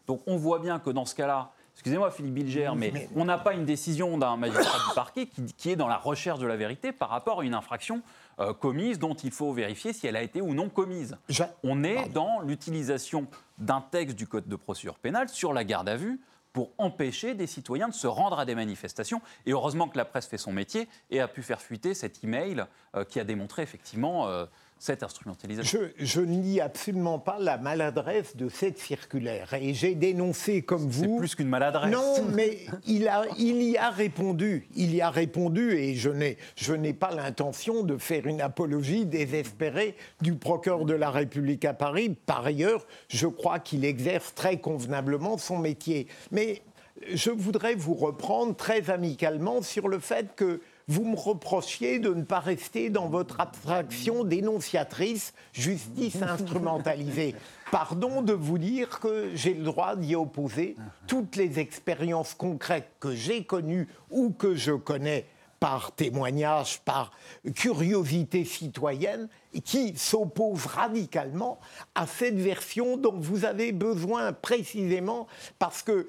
[0.07, 3.53] Donc on voit bien que dans ce cas-là, excusez-moi Philippe Bilger, mais, on n'a pas
[3.53, 7.11] une décision d'un magistrat du parquet qui, est dans la recherche de la vérité par
[7.11, 8.01] rapport à une infraction
[8.41, 11.17] euh, commise dont il faut vérifier si elle a été ou non commise.
[11.63, 13.27] On est dans l'utilisation
[13.59, 16.21] d'un texte du Code de procédure pénale sur la garde à vue
[16.55, 19.21] pour empêcher des citoyens de se rendre à des manifestations.
[19.45, 22.65] Et heureusement que la presse fait son métier et a pu faire fuiter cet email
[22.95, 24.47] euh, qui a démontré effectivement euh,
[24.85, 25.81] cette instrumentalisation.
[25.97, 29.55] Je, je nie absolument pas la maladresse de cette circulaire.
[29.55, 31.05] Et j'ai dénoncé comme vous.
[31.05, 31.91] C'est plus qu'une maladresse.
[31.91, 34.69] Non, mais il, a, il y a répondu.
[34.77, 39.07] Il y a répondu et je n'ai, je n'ai pas l'intention de faire une apologie
[39.07, 42.15] désespérée du procureur de la République à Paris.
[42.27, 46.09] Par ailleurs, je crois qu'il exerce très convenablement son métier.
[46.31, 46.61] Mais
[47.11, 52.23] je voudrais vous reprendre très amicalement sur le fait que vous me reprochiez de ne
[52.23, 57.35] pas rester dans votre abstraction dénonciatrice, justice instrumentalisée.
[57.71, 63.15] Pardon de vous dire que j'ai le droit d'y opposer toutes les expériences concrètes que
[63.15, 65.27] j'ai connues ou que je connais
[65.59, 67.13] par témoignage, par
[67.55, 69.29] curiosité citoyenne,
[69.65, 71.59] qui s'opposent radicalement
[71.95, 75.27] à cette version dont vous avez besoin précisément
[75.59, 76.07] parce que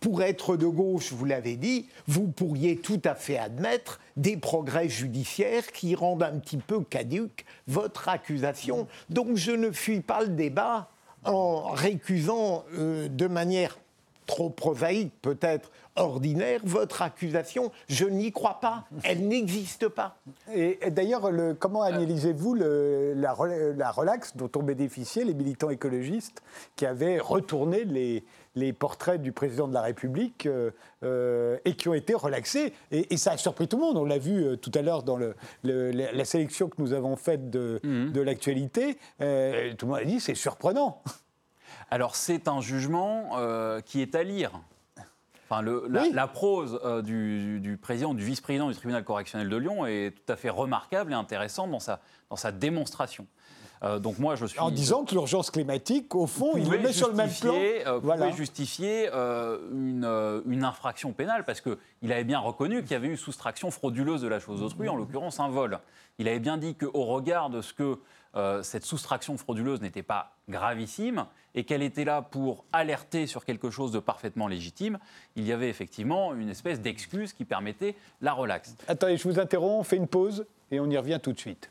[0.00, 4.88] pour être de gauche, vous l'avez dit, vous pourriez tout à fait admettre des progrès
[4.88, 8.86] judiciaires qui rendent un petit peu caduque votre accusation.
[9.10, 10.88] Donc je ne fuis pas le débat
[11.24, 13.78] en récusant euh, de manière
[14.26, 18.84] trop prosaïque, peut-être ordinaire, votre accusation, je n'y crois pas.
[19.04, 20.18] Elle n'existe pas.
[20.52, 23.34] Et, d'ailleurs, comment analysez-vous la,
[23.74, 26.42] la, relaxe dont ont bénéficié les militants écologistes
[26.74, 28.24] qui avaient retourné les,
[28.56, 30.70] les portraits du président de la République euh,
[31.04, 32.72] euh, et qui ont été relaxés.
[32.90, 33.96] Et, ça a surpris tout le monde.
[33.98, 37.50] On l'a vu euh, tout à l'heure dans le, la sélection que nous avons faite
[37.50, 38.12] de, mhm.
[38.12, 38.94] de l'actualité.
[38.94, 41.02] tout le monde a dit c'est surprenant.
[41.90, 43.30] Alors c'est un jugement
[43.84, 44.52] qui est à lire.
[45.48, 50.12] Enfin, le, la, prose du, du, président, du vice-président du tribunal correctionnel de Lyon est
[50.12, 53.26] tout à fait remarquable et intéressante dans sa, dans sa démonstration.
[53.82, 56.92] Euh, donc moi, je suis en disant que l'urgence climatique, au fond, il le met
[56.92, 57.54] sur le même plan.
[57.54, 58.30] Euh, voilà.
[58.30, 60.04] justifier euh, une,
[60.50, 64.22] une, infraction pénale parce que il avait bien reconnu qu'il y avait eu soustraction frauduleuse
[64.22, 65.78] de la chose d'autrui, en l'occurrence un vol.
[66.18, 67.98] Il avait bien dit qu'au regard de ce que
[68.62, 73.92] cette soustraction frauduleuse n'était pas gravissime et qu'elle était là pour alerter sur quelque chose
[73.92, 74.98] de parfaitement légitime,
[75.36, 78.76] il y avait effectivement une espèce d'excuse qui permettait la relaxe.
[78.88, 81.70] Attendez, je vous interromps, on fait une pause et on y revient tout de suite.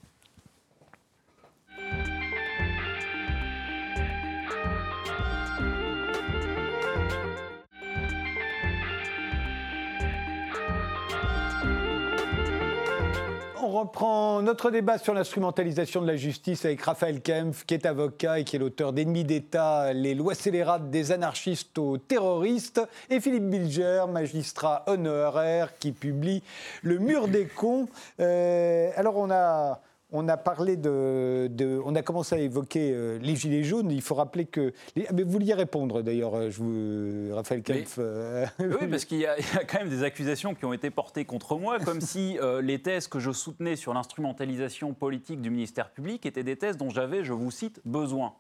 [13.76, 18.44] Reprend notre débat sur l'instrumentalisation de la justice avec Raphaël Kempf, qui est avocat et
[18.44, 24.06] qui est l'auteur d'Ennemis d'État, les lois scélérates des anarchistes aux terroristes, et Philippe Bilger,
[24.10, 26.42] magistrat honoraire, qui publie
[26.84, 27.88] Le mur des cons.
[28.20, 33.36] Euh, alors on a on a parlé de, on a commencé à évoquer euh, les
[33.36, 33.92] gilets jaunes.
[33.92, 37.96] Il faut rappeler que, ah, mais vous vouliez répondre d'ailleurs, euh, je vous, Raphaël Kempf.
[37.98, 39.36] Euh, oui, parce qu'il y, a
[39.68, 43.20] quand même des accusations qui ont été portées contre moi, comme si les thèses que
[43.20, 47.52] je soutenais sur l'instrumentalisation politique du ministère public étaient des thèses dont j'avais, je vous
[47.52, 48.34] cite, besoin.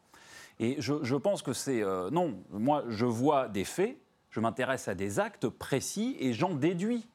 [0.60, 2.36] Et je, je pense que c'est non.
[2.51, 3.97] Moi, je vois des faits,
[4.30, 7.08] je m'intéresse à des actes précis et j'en déduis.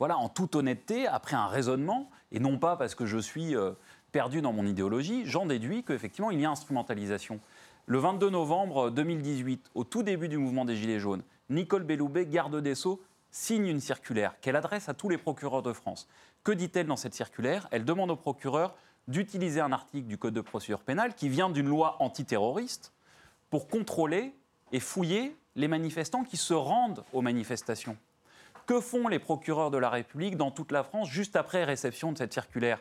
[0.00, 3.72] Voilà, en toute honnêteté, après un raisonnement et non pas parce que je suis euh,
[4.12, 7.38] perdu dans mon idéologie, j'en déduis qu'effectivement, il y a instrumentalisation.
[7.84, 12.62] Le 22 novembre 2018, au tout début du mouvement des Gilets jaunes, Nicole Belloubet, garde
[12.62, 16.08] des Sceaux, signe une circulaire qu'elle adresse à tous les procureurs de France.
[16.44, 17.68] Que dit-elle dans cette circulaire?
[17.70, 18.74] Elle demande aux procureurs
[19.06, 22.94] d'utiliser un article du Code de procédure pénale qui vient d'une loi antiterroriste
[23.50, 24.34] pour contrôler
[24.72, 27.98] et fouiller les manifestants qui se rendent aux manifestations.
[28.70, 32.18] Que font les procureurs de la République dans toute la France juste après réception de
[32.18, 32.78] cette circulaire?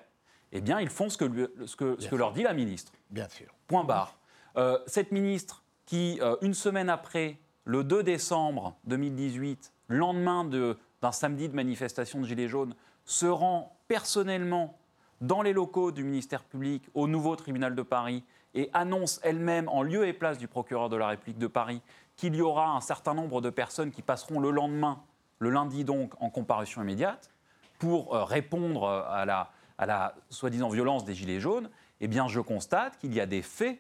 [0.52, 2.92] Eh bien, ils font ce que, ce que, leur dit la ministre.
[3.10, 3.48] Bien sûr.
[3.66, 4.20] Point barre.
[4.56, 11.50] Euh, cette ministre qui, euh, une semaine après, le 2 décembre 2018, lendemain d'un samedi
[11.50, 12.76] de manifestation de Gilets jaunes,
[13.06, 14.78] se rend personnellement
[15.22, 18.24] dans les locaux du ministère public au nouveau tribunal de Paris
[18.54, 21.82] et annonce elle-même, en lieu et place du procureur de la République de Paris,
[22.16, 25.02] qu'il y aura un certain nombre de personnes qui passeront le lendemain
[25.40, 27.32] le lundi donc en comparution immédiate,
[27.80, 29.26] pour euh, répondre euh, à
[29.86, 31.70] la, soi-disant violence des Gilets jaunes,
[32.02, 33.80] eh bien je constate qu'il y a des faits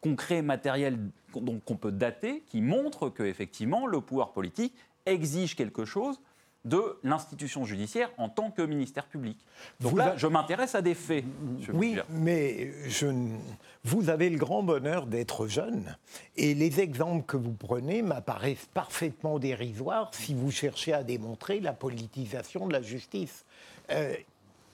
[0.00, 0.98] concrets, matériels
[1.32, 6.20] qu'on peut dater, qui montrent qu'effectivement le pouvoir politique exige quelque chose
[6.64, 9.38] de l'institution judiciaire en tant que ministère public.
[9.80, 11.24] Donc là, je m'intéresse à des faits.
[11.72, 13.06] Oui, mais je,
[13.84, 15.96] vous avez le grand bonheur d'être jeune,
[16.36, 21.72] et les exemples que vous prenez m'apparaissent parfaitement dérisoires si vous cherchez à démontrer la
[21.72, 23.44] politisation de la justice.
[23.90, 24.14] Euh,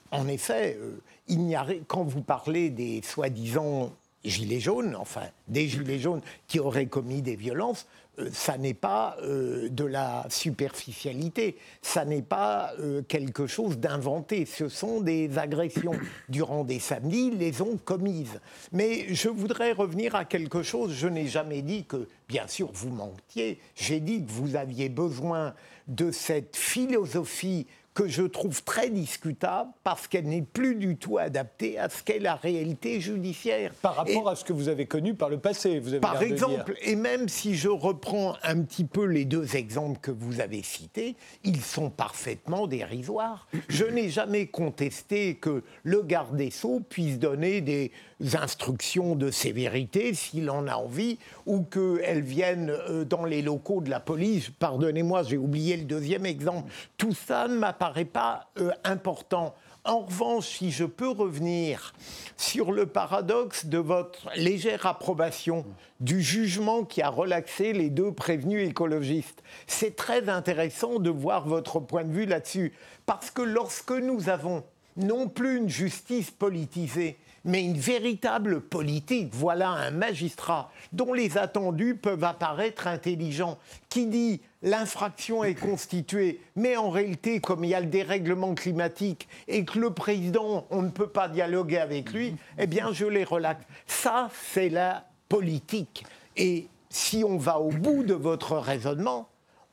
[0.09, 3.91] en effet, euh, il n'y a, quand vous parlez des soi-disant
[4.23, 7.87] gilets jaunes, enfin des gilets jaunes qui auraient commis des violences,
[8.31, 14.69] ça n'est pas euh, de la superficialité, ça n'est pas euh, quelque chose d'inventé, ce
[14.69, 15.93] sont des agressions.
[16.29, 18.39] Durant des samedis, ils les ont commises.
[18.71, 22.89] Mais je voudrais revenir à quelque chose, je n'ai jamais dit que, bien sûr, vous
[22.89, 25.53] mentiez, j'ai dit que vous aviez besoin
[25.87, 31.77] de cette philosophie que je trouve très discutable parce qu'elle n'est plus du tout adaptée
[31.77, 33.71] à ce qu'est la réalité judiciaire.
[33.81, 36.75] Par rapport à ce que vous avez connu par le passé, vous avez Par exemple,
[36.81, 41.15] et même si je reprends un petit peu les deux exemples que vous avez cités,
[41.43, 43.47] ils sont parfaitement dérisoires.
[43.69, 47.91] Je n'ai jamais contesté que le garde des Sceaux puisse donner des
[48.33, 53.89] instructions de sévérité s'il en a envie, ou qu'elles viennent euh, dans les locaux de
[53.89, 54.49] la police.
[54.49, 56.71] Pardonnez-moi, j'ai oublié le deuxième exemple.
[56.97, 59.53] Tout ça ne m'apparaît pas euh, important.
[59.83, 61.93] En revanche, si je peux revenir
[62.37, 65.65] sur le paradoxe de votre légère approbation
[65.99, 71.81] du jugement qui a relaxé les deux prévenus écologistes, c'est très intéressant de voir votre
[71.81, 72.71] point de vue là-dessus.
[73.05, 74.63] Parce que lorsque nous avons
[74.95, 79.33] non plus une justice politisée, mais une véritable politique.
[79.33, 83.57] Voilà un magistrat dont les attendus peuvent apparaître intelligents,
[83.89, 89.27] qui dit l'infraction est constituée, mais en réalité, comme il y a le dérèglement climatique
[89.47, 93.23] et que le président, on ne peut pas dialoguer avec lui, eh bien, je les
[93.23, 93.65] relaxe.
[93.87, 96.05] Ça, c'est la politique.
[96.37, 99.27] Et si on va au bout de votre raisonnement,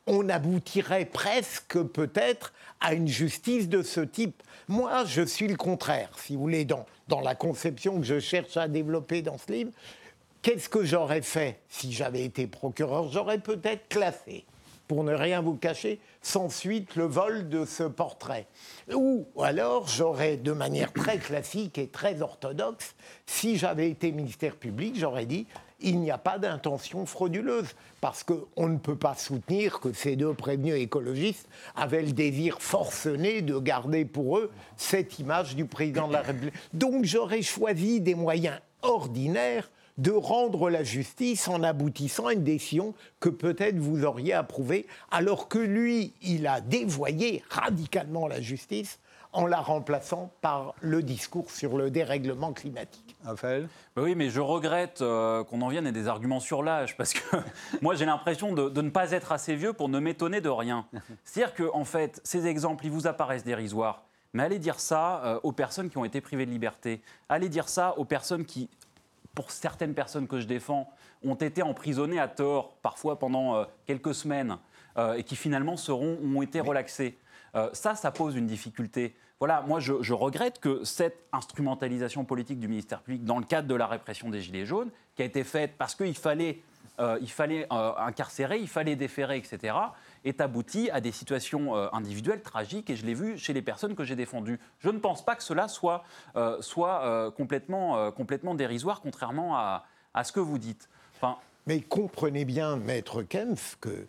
[0.06, 4.42] on aboutirait presque peut-être à une justice de ce type.
[4.68, 8.56] Moi, je suis le contraire, si vous voulez, dans, dans la conception que je cherche
[8.56, 9.72] à développer dans ce livre.
[10.40, 13.10] Qu'est-ce que j'aurais fait si j'avais été procureur?
[13.10, 14.46] J'aurais peut-être classé,
[14.88, 18.46] pour ne rien vous cacher, sans suite le vol de ce portrait.
[18.94, 22.94] Ou alors j'aurais, de manière très classique et très orthodoxe,
[23.26, 25.46] si j'avais été ministère public, j'aurais dit
[25.82, 30.34] il n'y a pas d'intention frauduleuse, parce qu'on ne peut pas soutenir que ces deux
[30.34, 36.14] prévenus écologistes avaient le désir forcené de garder pour eux cette image du président de
[36.14, 36.54] la République.
[36.72, 42.94] Donc j'aurais choisi des moyens ordinaires de rendre la justice en aboutissant à une décision
[43.18, 48.98] que peut-être vous auriez approuvée, alors que lui, il a dévoyé radicalement la justice
[49.32, 53.09] en la remplaçant par le discours sur le dérèglement climatique.
[53.24, 56.96] Raphaël bah Oui, mais je regrette euh, qu'on en vienne à des arguments sur l'âge,
[56.96, 57.36] parce que
[57.82, 60.86] moi j'ai l'impression de, de, ne pas être assez vieux pour ne m'étonner de rien.
[61.24, 64.04] C'est-à-dire que, en fait, ces exemples, ils vous apparaissent dérisoires.
[64.32, 67.02] Mais allez dire ça euh, aux personnes qui ont été privées de liberté.
[67.28, 68.68] Allez dire ça aux personnes qui,
[69.34, 70.90] pour certaines personnes que je défends,
[71.24, 74.56] ont été emprisonnées à tort, parfois pendant euh, quelques semaines,
[75.16, 77.16] et qui finalement seront, ont été relaxées.
[77.72, 79.16] Ça, ça pose une difficulté.
[79.40, 83.74] Voilà, moi, je, regrette que cette instrumentalisation politique du ministère public dans le cadre de
[83.74, 86.60] la répression des Gilets jaunes, qui a été faite parce qu'il fallait,
[86.98, 89.74] euh, il fallait euh, incarcérer, il fallait déférer, etc.,
[90.26, 93.94] est abouti à des situations euh, individuelles tragiques, et je l'ai vu chez les personnes
[93.94, 94.60] que j'ai défendues.
[94.78, 96.04] Je ne pense pas que cela soit,
[96.60, 100.90] soit complètement, complètement dérisoire, contrairement à, à, ce que vous dites.
[101.16, 104.06] Enfin, Mais comprenez bien, maître Kempf, que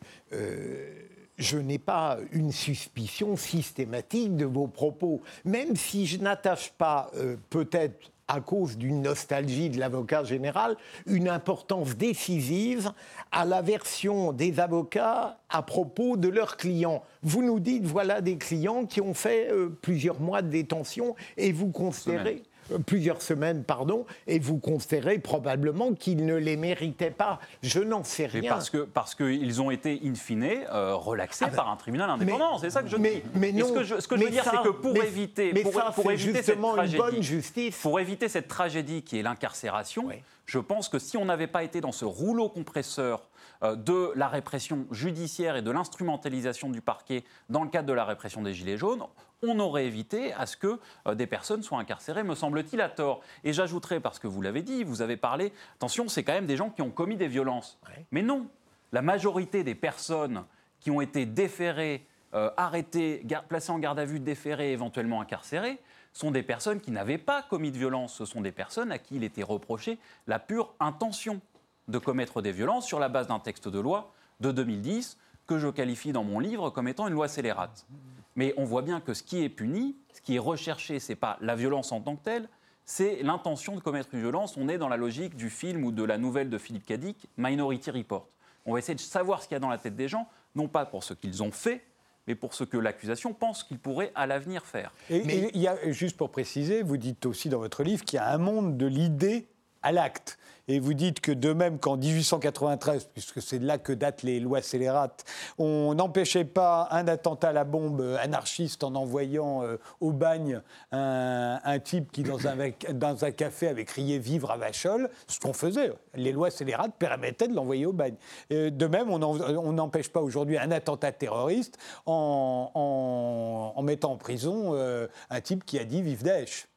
[1.38, 7.36] je n'ai pas une suspicion systématique de vos propos, même si je n'attache pas euh,
[7.50, 12.94] peut-être à cause d'une nostalgie de l'avocat général, une importance décisive
[13.32, 17.04] à la version des avocats à propos de leurs clients.
[17.24, 21.52] Vous nous dites, voilà des clients qui ont fait euh, plusieurs mois de détention et
[21.52, 22.44] vous considérez
[22.80, 27.40] plusieurs semaines, pardon, et vous considérez probablement qu'ils ne les méritaient pas.
[27.62, 28.42] Je n'en sais rien.
[28.42, 31.76] Mais parce que parce qu'ils ont été in fine euh, relaxés ah ben, par un
[31.76, 32.58] tribunal indépendant.
[32.58, 33.24] C'est ça que je mais, dis.
[33.36, 35.52] Mais non, ce que je, ce que je veux dire, c'est que pour mais, éviter,
[35.54, 37.82] mais pour, ça, pour éviter justement cette tragédie, une bonne justice.
[37.82, 40.16] pour éviter cette tragédie qui est l'incarcération, oui.
[40.46, 43.30] je pense que si on n'avait pas été dans ce rouleau compresseur
[43.64, 48.06] euh, de la répression judiciaire et de l'instrumentalisation du parquet dans le cadre de la
[48.06, 49.04] répression des Gilets jaunes,
[49.44, 53.22] on aurait évité à ce que euh, des personnes soient incarcérées, me semble-t-il, à tort.
[53.44, 56.58] Et j'ajouterais, parce que vous l'avez dit, vous avez parlé, attention, c'est quand même des
[56.58, 57.80] gens qui ont commis des violences.
[57.88, 58.06] Ouais.
[58.12, 58.48] Mais non,
[58.92, 60.44] la majorité des personnes
[60.80, 65.80] qui ont été déférées, euh, arrêtées, placées en garde à vue, déférées, éventuellement incarcérées,
[66.14, 68.16] sont des personnes qui n'avaient pas commis de violence.
[68.16, 71.40] Ce sont des personnes à qui il était reproché la pure intention
[71.88, 75.68] de commettre des violences sur la base d'un texte de loi de 2010 que je
[75.68, 77.86] qualifie dans mon livre comme étant une loi scélérate.
[78.36, 81.16] Mais on voit bien que ce qui est puni, ce qui est recherché, ce n'est
[81.18, 82.48] pas la violence en tant que telle,
[82.86, 84.58] c'est l'intention de commettre une violence.
[84.58, 87.92] On est dans la logique du film ou de la nouvelle de Philippe Cadic, Minority
[87.92, 88.28] Report.
[88.66, 90.68] On va essayer de savoir ce qu'il y a dans la tête des gens, non
[90.68, 91.84] pas pour ce qu'ils ont fait,
[92.28, 94.92] mais pour ce que l'accusation pense qu'ils pourraient à l'avenir faire.
[95.10, 95.38] Et, mais...
[95.38, 98.20] et il y a, juste pour préciser, vous dites aussi dans votre livre qu'il y
[98.20, 99.48] a un monde de l'idée
[99.84, 100.38] à l'acte.
[100.68, 104.40] Et vous dites que de même qu'en 1893, puisque c'est de là que datent les
[104.40, 105.26] lois scélérates,
[105.58, 111.80] on n'empêchait pas un attentat à la bombe anarchiste en envoyant euh, au bagne un,
[111.80, 115.92] type qui, dans un, café, avait crié Vivre à Vachol, ce qu'on faisait.
[116.16, 118.16] Les lois scélérates permettaient de l'envoyer au bagne.
[118.50, 125.42] De même, on n'empêche pas aujourd'hui un attentat terroriste en, mettant en prison euh, un
[125.42, 126.68] type qui a dit Vive Daesh.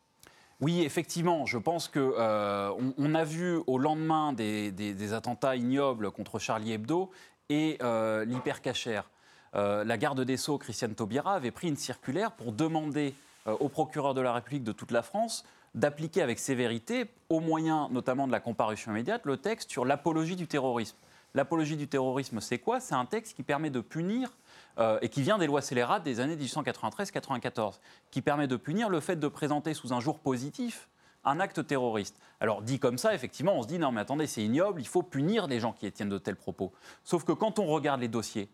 [0.65, 6.39] Oui, effectivement, je pense que euh, on, a vu au lendemain des, attentats ignobles contre
[6.39, 7.11] Charlie Hebdo
[7.51, 9.11] et euh, l'hypercachère.
[9.57, 13.13] Euh, la garde des Sceaux, Christiane Taubira, avait pris une circulaire pour demander
[13.47, 15.45] euh, au procureur de la République de toute la France
[15.75, 20.47] d'appliquer avec sévérité, au moyen notamment de la comparution immédiate, le texte sur l'apologie du
[20.47, 20.97] terrorisme.
[21.35, 22.81] L'apologie du terrorisme, c'est quoi?
[22.81, 24.31] C'est un texte qui permet de punir
[24.79, 29.01] euh, et qui vient des lois scélérates des années 1893-94, qui permet de punir le
[29.01, 30.89] fait de présenter sous un jour positif
[31.27, 32.19] un acte terroriste.
[32.41, 35.03] Alors dit comme ça, effectivement, on se dit non mais attendez, c'est ignoble, il faut
[35.03, 36.73] punir les gens qui tiennent de tels propos.
[37.03, 38.49] Sauf que quand on regarde les dossiers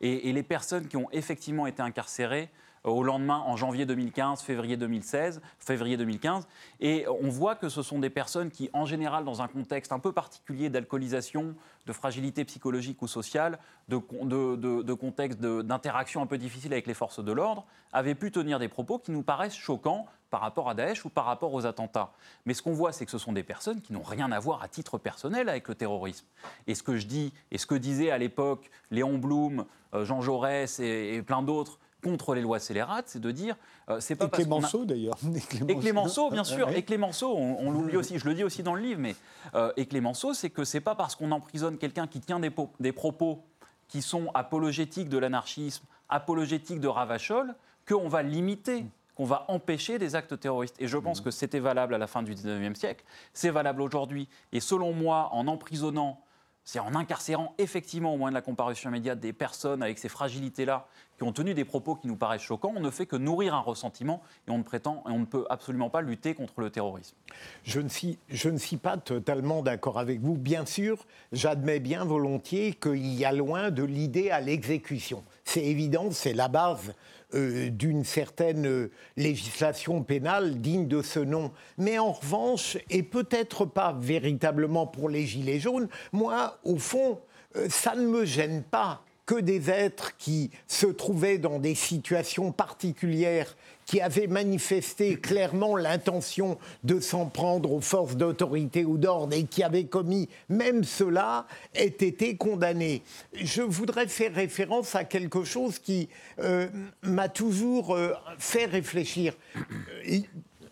[0.00, 2.50] et les personnes qui ont effectivement été incarcérées,
[2.84, 6.46] au lendemain, en janvier 2015, février 2016, février 2015.
[6.80, 9.98] Et on voit que ce sont des personnes qui, en général, dans un contexte un
[9.98, 11.54] peu particulier d'alcoolisation,
[11.86, 13.58] de fragilité psychologique ou sociale,
[13.88, 18.68] de contexte d'interaction un peu difficile avec les forces de l'ordre, avaient pu tenir des
[18.68, 22.12] propos qui nous paraissent choquants par rapport à Daesh ou par rapport aux attentats.
[22.44, 24.64] Mais ce qu'on voit, c'est que ce sont des personnes qui n'ont rien à voir
[24.64, 26.26] à titre personnel avec le terrorisme.
[26.66, 29.64] Et ce que je dis, et ce que disaient à l'époque Léon Blum,
[29.94, 33.56] euh, Jean Jaurès et, plein d'autres contre les lois scélérates, c'est de dire
[33.88, 35.16] euh, c'est pas et Clémenceau d'ailleurs.
[35.68, 36.30] Et Clémenceau.
[36.30, 36.68] Bien sûr.
[36.68, 38.18] et Clémenceau on, l'oublie aussi.
[38.18, 39.16] Je le dis aussi dans le livre mais
[39.54, 42.92] euh, et Clémenceau c'est que c'est pas parce qu'on emprisonne quelqu'un qui tient des, des,
[42.92, 43.42] propos
[43.88, 47.54] qui sont apologétiques de l'anarchisme apologétiques de Ravachol
[47.88, 48.84] qu'on va limiter
[49.14, 50.74] qu'on va empêcher des actes terroristes.
[50.80, 51.24] Et je pense mmh.
[51.24, 54.28] que c'était valable à la fin du 19e siècle, c'est valable aujourd'hui.
[54.52, 56.20] Et selon moi, en emprisonnant,
[56.64, 60.86] c'est en incarcérant effectivement au moins de la comparution immédiate des personnes avec ces fragilités-là
[61.16, 63.60] qui ont tenu des propos qui nous paraissent choquants, on ne fait que nourrir un
[63.60, 67.16] ressentiment et on ne prétend et on ne peut absolument pas lutter contre le terrorisme.
[67.64, 70.34] Je ne suis, pas totalement d'accord avec vous.
[70.34, 75.22] Bien sûr, j'admets bien volontiers qu'il y a loin de l'idée à l'exécution.
[75.44, 76.94] C'est évident, c'est la base
[77.34, 81.52] euh, d'une certaine euh, législation pénale digne de ce nom.
[81.78, 87.20] Mais en revanche, et peut-être pas véritablement pour les Gilets jaunes, moi, au fond,
[87.56, 92.52] euh, ça ne me gêne pas que des êtres qui se trouvaient dans des situations
[92.52, 93.56] particulières
[93.86, 99.62] qui avaient manifesté clairement l'intention de s'en prendre aux forces d'autorité ou d'ordre et qui
[99.62, 103.02] avaient commis même cela, aient été condamnés.
[103.34, 106.08] Je voudrais faire référence à quelque chose qui
[106.38, 106.68] euh,
[107.02, 109.34] m'a toujours euh, fait réfléchir.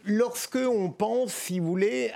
[0.05, 2.13] Lorsque on pense, si vous voulez,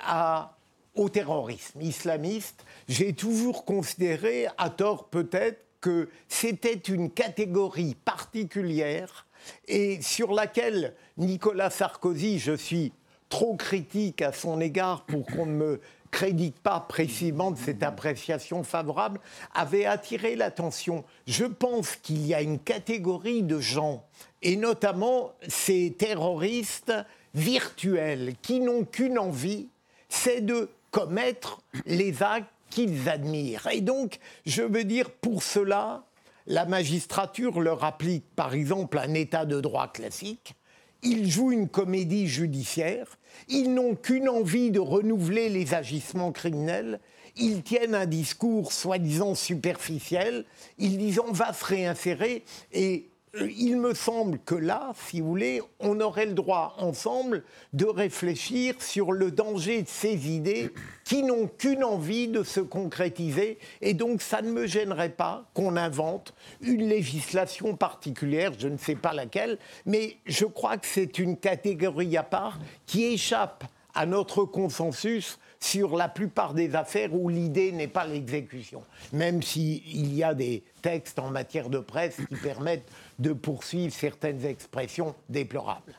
[0.94, 9.26] au terrorisme islamiste, j'ai toujours considéré, à tort peut-être, que c'était une catégorie particulière
[9.68, 12.92] et sur laquelle Nicolas Sarkozy, je suis
[13.28, 18.62] trop critique à son égard pour qu'on ne me crédite pas précisément de cette appréciation
[18.62, 19.20] favorable,
[19.54, 21.04] avait attiré l'attention.
[21.26, 24.04] Je pense qu'il y a une catégorie de gens,
[24.40, 26.92] et notamment ces terroristes
[27.34, 29.68] virtuels, qui n'ont qu'une envie,
[30.08, 33.68] c'est de commettre les actes qu'ils admirent.
[33.72, 36.04] Et donc, je veux dire, pour cela,
[36.46, 40.54] la magistrature leur applique par exemple un état de droit classique,
[41.02, 43.16] ils jouent une comédie judiciaire,
[43.48, 47.00] ils n'ont qu'une envie de renouveler les agissements criminels,
[47.38, 50.44] ils tiennent un discours soi-disant superficiel,
[50.76, 53.08] ils disent on va se réinsérer et
[53.40, 58.80] il me semble que là, si vous voulez, on aurait le droit ensemble de réfléchir
[58.80, 60.70] sur le danger de ces idées
[61.04, 63.58] qui n'ont qu'une envie de se concrétiser.
[63.80, 68.96] Et donc, ça ne me gênerait pas qu'on invente une législation particulière, je ne sais
[68.96, 73.64] pas laquelle, mais je crois que c'est une catégorie à part qui échappe
[73.94, 78.82] à notre consensus sur la plupart des affaires où l'idée n'est pas l'exécution,
[79.12, 82.88] même s'il y a des textes en matière de presse qui permettent
[83.18, 85.98] de poursuivre certaines expressions déplorables.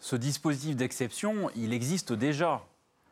[0.00, 2.62] Ce dispositif d'exception, il existe déjà.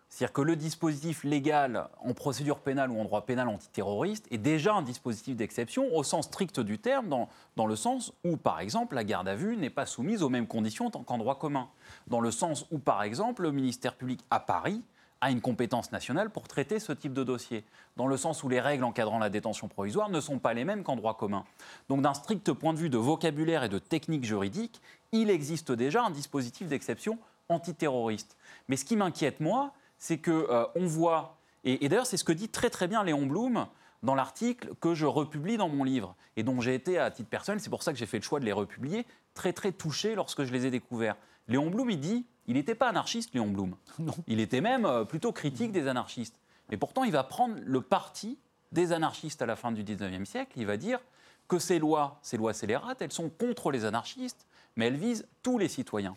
[0.09, 4.73] C'est-à-dire que le dispositif légal en procédure pénale ou en droit pénal antiterroriste est déjà
[4.73, 8.95] un dispositif d'exception au sens strict du terme, dans, dans, le sens où, par exemple,
[8.95, 11.69] la garde à vue n'est pas soumise aux mêmes conditions qu'en droit commun.
[12.07, 14.83] Dans le sens où, par exemple, le ministère public à Paris
[15.21, 17.65] a une compétence nationale pour traiter ce type de dossier,
[17.97, 20.83] dans le sens où les règles encadrant la détention provisoire ne sont pas les mêmes
[20.83, 21.45] qu'en droit commun.
[21.89, 24.81] Donc d'un strict point de vue de vocabulaire et de technique juridique,
[25.13, 28.37] il existe déjà un dispositif d'exception antiterroriste.
[28.69, 32.33] Mais ce qui m'inquiète, moi, c'est qu'on euh, voit, et, et d'ailleurs c'est ce que
[32.33, 33.67] dit très très bien Léon Blum,
[34.03, 37.61] dans l'article que je republie dans mon livre et dont j'ai été à titre personnel,
[37.61, 40.45] c'est pour ça que j'ai fait le choix de les republier, très très touché lorsque
[40.45, 41.17] je les ai découverts.
[41.49, 43.77] Léon Blum, il dit il n'était pas anarchiste, Léon Blum.
[43.99, 44.15] Non.
[44.27, 46.39] Il était même euh, plutôt critique des anarchistes.
[46.71, 48.39] Mais pourtant, il va prendre le parti
[48.73, 50.53] des anarchistes à la fin du 19e siècle.
[50.57, 51.01] Il va dire
[51.49, 55.59] que ces lois, ces lois scélérates, elles sont contre les anarchistes, mais elles visent tous
[55.59, 56.15] les citoyens.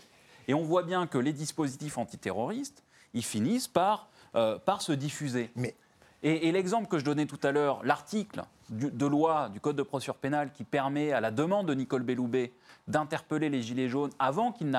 [0.48, 5.52] Et on voit bien que les dispositifs antiterroristes, ils finissent par, euh, par se diffuser.
[5.56, 5.76] Mais...
[6.22, 10.16] Et, l'exemple que je donnais tout à l'heure, l'article de loi du Code de procédure
[10.16, 12.52] pénale qui permet, à la demande de Nicole Belloubet,
[12.88, 14.70] d'interpeller les Gilets jaunes avant qu'ils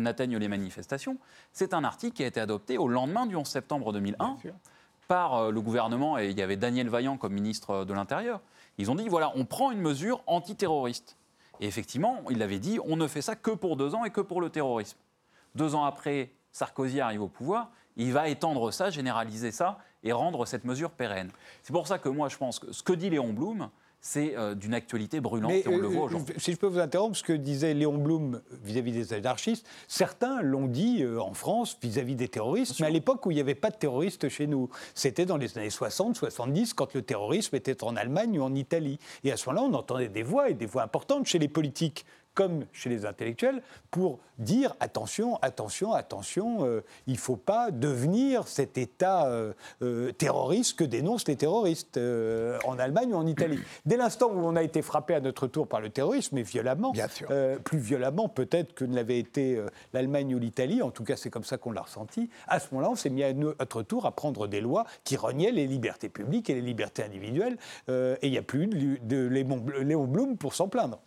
[0.00, 1.18] n'atteignent les manifestations,
[1.52, 4.36] c'est un article qui a été adopté au lendemain du 11 septembre 2001
[5.08, 8.40] par euh, le gouvernement, et il y avait Daniel Vaillant comme ministre de l'Intérieur.
[8.76, 11.16] Ils ont dit, voilà, on prend une mesure antiterroriste.
[11.60, 14.20] Et effectivement, il avait dit, on ne fait ça que pour deux ans et que
[14.20, 14.98] pour le terrorisme.
[15.54, 20.46] Deux ans après, Sarkozy arrive au pouvoir, il va étendre ça, généraliser ça et rendre
[20.46, 21.30] cette mesure pérenne.
[21.62, 23.70] C'est pour ça que moi, je pense que ce que dit Léon Blum,
[24.00, 26.34] c'est euh, d'une actualité brûlante Mais, et on le euh, voit aujourd'hui.
[26.38, 30.66] Si je peux vous interrompre, ce que disait Léon Blum vis-à-vis des anarchistes, certains l'ont
[30.66, 33.70] dit euh, en France vis-à-vis des terroristes, mais à l'époque où il n'y avait pas
[33.70, 34.68] de terroristes chez nous.
[34.94, 38.98] C'était dans les années 60, 70, quand le terrorisme était en Allemagne ou en Italie.
[39.24, 42.06] Et à ce moment-là, on entendait des voix, et des voix importantes chez les politiques
[42.38, 48.46] comme chez les intellectuels, pour dire attention, attention, attention, euh, il ne faut pas devenir
[48.46, 51.98] cet État euh, euh, terroriste que dénoncent les terroristes
[52.64, 53.58] en Allemagne ou en Italie.
[53.86, 56.92] Dès l'instant où on a été frappé à notre tour par le terrorisme, et violemment,
[56.92, 57.28] Bien sûr.
[57.64, 59.60] plus violemment peut-être que ne l'avait été
[59.92, 62.92] l'Allemagne ou l'Italie, en tout cas c'est comme ça qu'on l'a ressenti, à ce moment-là
[62.92, 66.50] on s'est mis à notre tour à prendre des lois qui reniaient les libertés publiques
[66.50, 67.56] et les libertés individuelles,
[67.88, 71.00] et il n'y a plus de, Léon Blum pour s'en plaindre.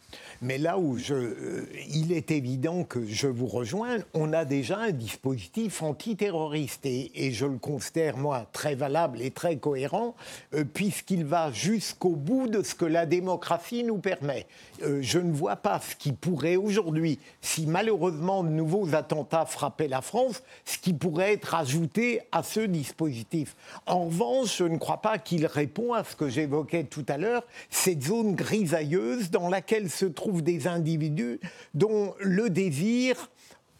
[0.43, 4.91] Mais là où euh, il est évident que je vous rejoins, on a déjà un
[4.91, 10.15] dispositif antiterroriste et, je le considère, moi, très valable et très cohérent,
[10.55, 14.47] euh, puisqu'il va jusqu'au bout de ce que la démocratie nous permet.
[14.81, 19.87] Euh, je ne vois pas ce qui pourrait aujourd'hui, si malheureusement de nouveaux attentats frappaient
[19.87, 23.55] la France, ce qui pourrait être ajouté à ce dispositif.
[23.85, 27.43] En revanche, je ne crois pas qu'il répond à ce que j'évoquais tout à l'heure,
[27.69, 30.07] cette zone grisailleuse dans laquelle se
[30.39, 31.39] des individus
[31.73, 33.29] dont le désir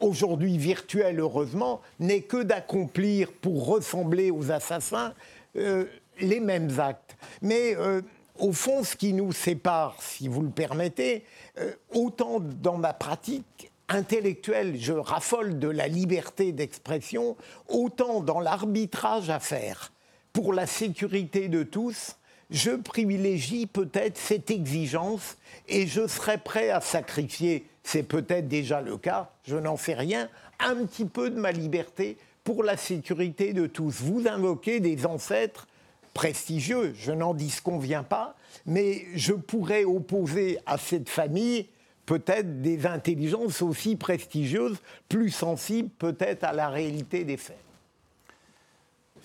[0.02, 5.14] aujourd'hui virtuel heureusement, n'est que d'accomplir pour ressembler aux assassins
[5.56, 5.86] euh,
[6.20, 7.16] les mêmes actes.
[7.42, 8.02] Mais euh,
[8.40, 11.24] au fond, ce qui nous sépare, si vous le permettez,
[11.60, 17.36] euh, autant dans ma pratique intellectuelle, je raffole de la liberté d'expression,
[17.68, 19.92] autant dans l'arbitrage à faire
[20.34, 22.16] pour la sécurité de tous,
[22.52, 25.38] je privilégie peut-être cette exigence
[25.70, 30.30] et je serais prêt à sacrifier, c'est peut-être déjà le cas, je n'en sais rien,
[30.60, 34.02] un petit peu de ma liberté pour la sécurité de tous.
[34.02, 35.68] Vous invoquez des ancêtres
[36.14, 38.36] prestigieux, je n'en disconviens pas,
[38.66, 41.68] mais je pourrais opposer à cette famille
[42.06, 44.78] peut-être des intelligences aussi prestigieuses,
[45.08, 47.71] plus sensibles peut-être à la réalité des faits.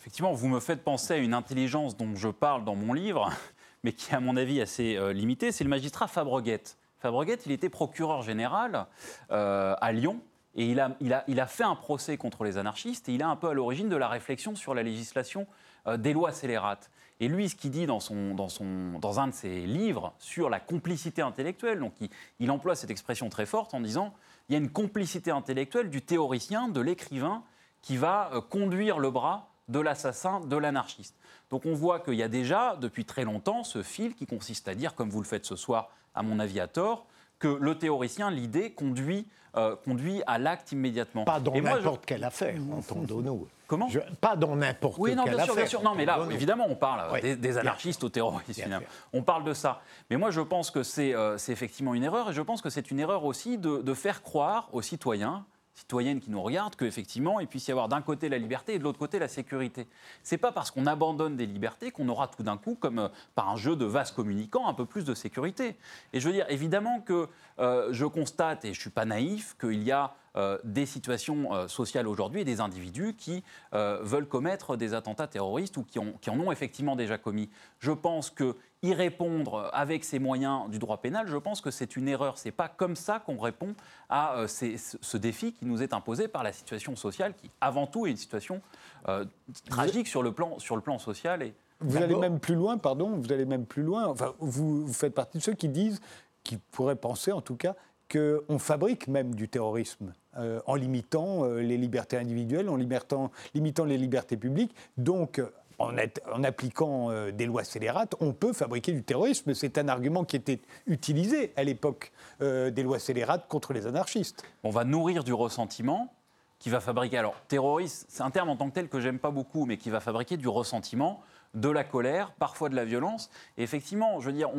[0.07, 3.29] Effectivement, vous me faites penser à une intelligence dont je parle dans mon livre,
[3.83, 6.79] mais qui est à mon avis assez euh, limitée, c'est le magistrat Fabreguette.
[7.01, 8.87] Fabreguette, il était procureur général
[9.33, 10.21] euh, à Lyon,
[10.55, 13.53] et il a, fait un procès contre les anarchistes, et il est un peu à
[13.53, 15.49] l'origine de la réflexion sur la législation
[15.89, 16.89] euh, des lois scélérates.
[17.19, 21.95] Et lui, ce qu'il dit dans, un de ses livres sur la complicité intellectuelle, donc
[22.39, 24.15] il, emploie cette expression très forte en disant
[24.49, 27.43] il y a une complicité intellectuelle du théoricien, de l'écrivain,
[27.83, 31.15] qui va conduire le bras de l'assassin, de l'anarchiste.
[31.51, 34.75] Donc on voit qu'il y a déjà, depuis très longtemps, ce fil qui consiste à
[34.75, 37.07] dire, comme vous le faites ce soir, à mon avis à tort,
[37.39, 41.25] que le théoricien, l'idée, conduit, euh, conduit à l'acte immédiatement.
[41.25, 43.49] Pas dans je- n'importe quelle affaire, entendons-nous.
[43.67, 45.45] Comment Je- Pas dans n'importe oui, quelle non, bien affaire.
[45.47, 45.83] sûr, bien sûr.
[45.83, 48.81] Non, mais là, évidemment, on parle Oui, des, des bien anarchistes aux terroristes, Bien.
[49.13, 49.83] On parle de ça.
[50.09, 52.71] Mais moi, je pense que c'est euh, c'est effectivement une erreur, et je pense que
[52.71, 55.45] c'est une erreur aussi de, de faire croire aux citoyens,
[55.77, 58.85] citoyennes qui nous regardent, qu'effectivement, il puisse y avoir d'un côté la liberté et de
[58.85, 59.87] l'autre côté la sécurité.
[60.23, 63.51] C'est pas parce qu'on abandonne des libertés qu'on aura tout d'un coup, comme euh, par
[63.51, 65.77] un jeu de vases communicants, un peu plus de sécurité.
[66.15, 69.83] Et je veux dire, évidemment que euh, je constate, et je suis pas naïf, qu'il
[69.83, 75.27] y a euh, des situations sociales aujourd'hui et des individus qui veulent commettre des attentats
[75.27, 77.49] terroristes ou qui, ont- qui en ont effectivement déjà commis.
[77.81, 78.57] Je pense que
[78.87, 82.39] y répondre avec ces moyens du droit pénal, je pense que c'est une erreur.
[82.39, 83.75] C'est pas comme ça qu'on répond
[84.09, 87.87] à euh, ces- ce défi qui nous est imposé par la situation sociale, qui avant
[87.87, 88.61] tout est une situation
[89.09, 89.25] euh,
[89.71, 93.11] tragique sur le plan sur le plan social et Vous allez même plus loin, pardon,
[93.17, 94.07] vous allez même plus loin.
[94.07, 96.01] Enfin, vous, vous faites partie de ceux qui disent,
[96.43, 97.75] qui pourraient penser en tout cas,
[98.11, 103.85] qu'on fabrique même du terrorisme euh, en limitant euh, les libertés individuelles, en limitant, limitant
[103.85, 104.75] les libertés publiques.
[104.97, 105.41] Donc,
[105.79, 109.55] en, appliquant euh, des lois scélérates, on peut fabriquer du terrorisme.
[109.55, 114.45] C'est un argument qui était utilisé à l'époque euh, des lois scélérates contre les anarchistes.
[114.65, 116.13] on va nourrir du ressentiment
[116.59, 117.19] qui va fabriquer.
[117.19, 119.91] Alors, terroriste, c'est un terme en tant que tel que j'aime pas beaucoup, mais qui
[119.91, 121.21] va fabriquer du ressentiment,
[121.55, 123.31] de la colère, parfois de la violence.
[123.59, 124.51] Et effectivement, je veux dire,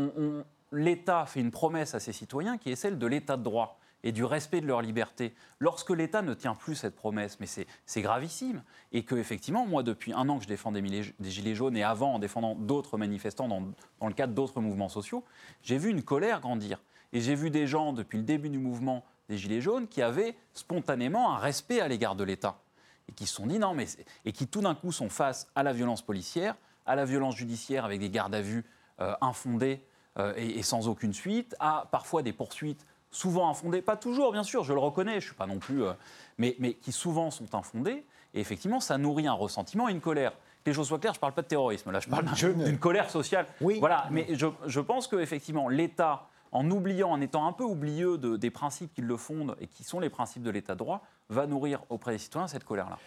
[0.71, 4.11] l'État fait une promesse à ses citoyens qui est celle de l'État de droit et
[4.11, 5.33] du respect de leur liberté.
[5.59, 10.13] Lorsque l'État ne tient plus cette promesse, mais c'est gravissime, et que effectivement, moi, depuis
[10.13, 13.63] un an que je défends des, gilets jaunes et avant en défendant d'autres manifestants dans,
[13.99, 15.23] dans le cadre d'autres mouvements sociaux,
[15.61, 16.79] j'ai vu une colère grandir.
[17.13, 20.35] Et j'ai vu des gens, depuis le début du mouvement des Gilets jaunes, qui avaient
[20.53, 22.59] spontanément un respect à l'égard de l'État.
[23.09, 23.87] Et qui se sont dit non, mais.
[24.25, 27.85] Et qui tout d'un coup sont face à la violence policière, à la violence judiciaire
[27.85, 28.65] avec des gardes à vue
[28.99, 29.81] euh, infondés
[30.17, 34.63] euh, et sans aucune suite, à parfois des poursuites souvent infondées, pas toujours bien sûr,
[34.63, 35.83] je le reconnais, je ne suis pas non plus.
[35.83, 35.93] euh,
[36.37, 38.05] mais, mais qui souvent sont infondées.
[38.33, 40.33] Et effectivement, ça nourrit un ressentiment et une colère.
[40.65, 42.25] les choses soient claires, je ne parle pas de terrorisme, là, je parle
[42.65, 43.47] d'une colère sociale.
[43.61, 43.79] Oui.
[43.79, 48.35] Voilà, mais je, je pense qu'effectivement, l'État, en oubliant, en étant un peu oublieux de-
[48.37, 51.47] des principes qui le fondent et qui sont les principes de l'État de droit, va
[51.47, 52.97] nourrir auprès des citoyens cette colère-là.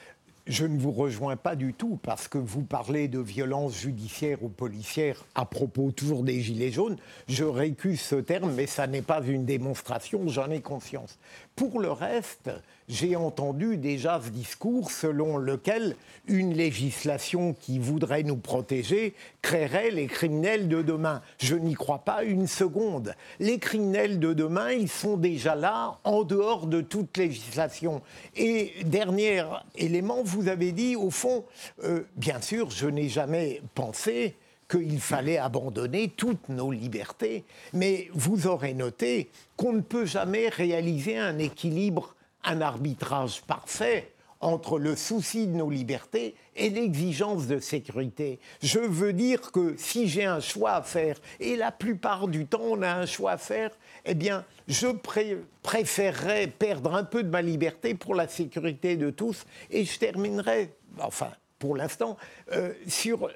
[0.51, 4.49] Je ne vous rejoins pas du tout parce que vous parlez de violence judiciaire ou
[4.49, 6.97] policière à propos toujours des Gilets jaunes.
[7.29, 11.21] Je récuse ce terme, mais ça n'est pas une démonstration, j'en ai conscience.
[11.55, 12.51] Pour le reste,
[12.91, 15.95] j'ai entendu déjà ce discours selon lequel
[16.27, 21.23] une législation qui voudrait nous protéger créerait les criminels de demain.
[21.39, 23.15] Je n'y crois pas une seconde.
[23.39, 28.03] Les criminels de demain, ils sont déjà là, en dehors de toute législation.
[28.37, 29.45] Et dernier
[29.77, 31.45] élément, vous avez dit, au fond,
[31.85, 34.35] euh, bien sûr, je n'ai jamais pensé
[34.69, 37.45] qu'il fallait abandonner toutes nos libertés.
[37.73, 42.15] Mais vous aurez noté qu'on ne peut jamais réaliser un équilibre,
[42.45, 48.41] un arbitrage parfait entre le souci de nos libertés et l'exigence de sécurité.
[48.63, 52.63] Je veux dire que si j'ai un choix à faire, et la plupart du temps
[52.63, 53.71] on a un choix à faire,
[54.07, 59.11] eh bien, je pré- préférerais perdre un peu de ma liberté pour la sécurité de
[59.11, 59.45] tous.
[59.71, 62.17] Et je terminerai, enfin, pour l'instant,
[62.53, 63.31] euh, sur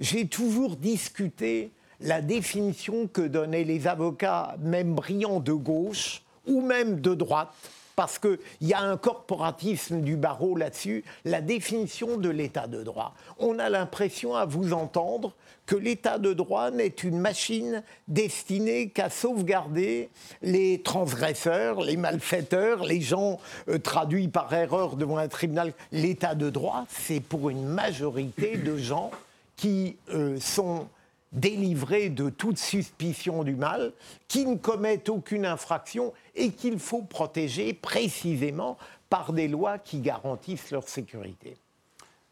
[0.00, 1.70] j'ai toujours discuté
[2.00, 7.52] la définition que donnaient les avocats, même brillants de gauche ou même de droite,
[7.96, 13.14] parce qu'il y a un corporatisme du barreau là-dessus, la définition de l'état de droit.
[13.38, 15.34] On a l'impression à vous entendre
[15.66, 20.10] que l'état de droit n'est une machine destinée qu'à sauvegarder
[20.42, 23.38] les transgresseurs, les malfaiteurs, les gens
[23.68, 25.72] euh, traduits par erreur devant un tribunal.
[25.92, 29.12] L'état de droit, c'est pour une majorité de gens
[29.56, 30.88] qui euh, sont
[31.32, 33.92] délivrés de toute suspicion du mal,
[34.28, 38.78] qui ne commettent aucune infraction et qu'il faut protéger précisément
[39.08, 41.56] par des lois qui garantissent leur sécurité.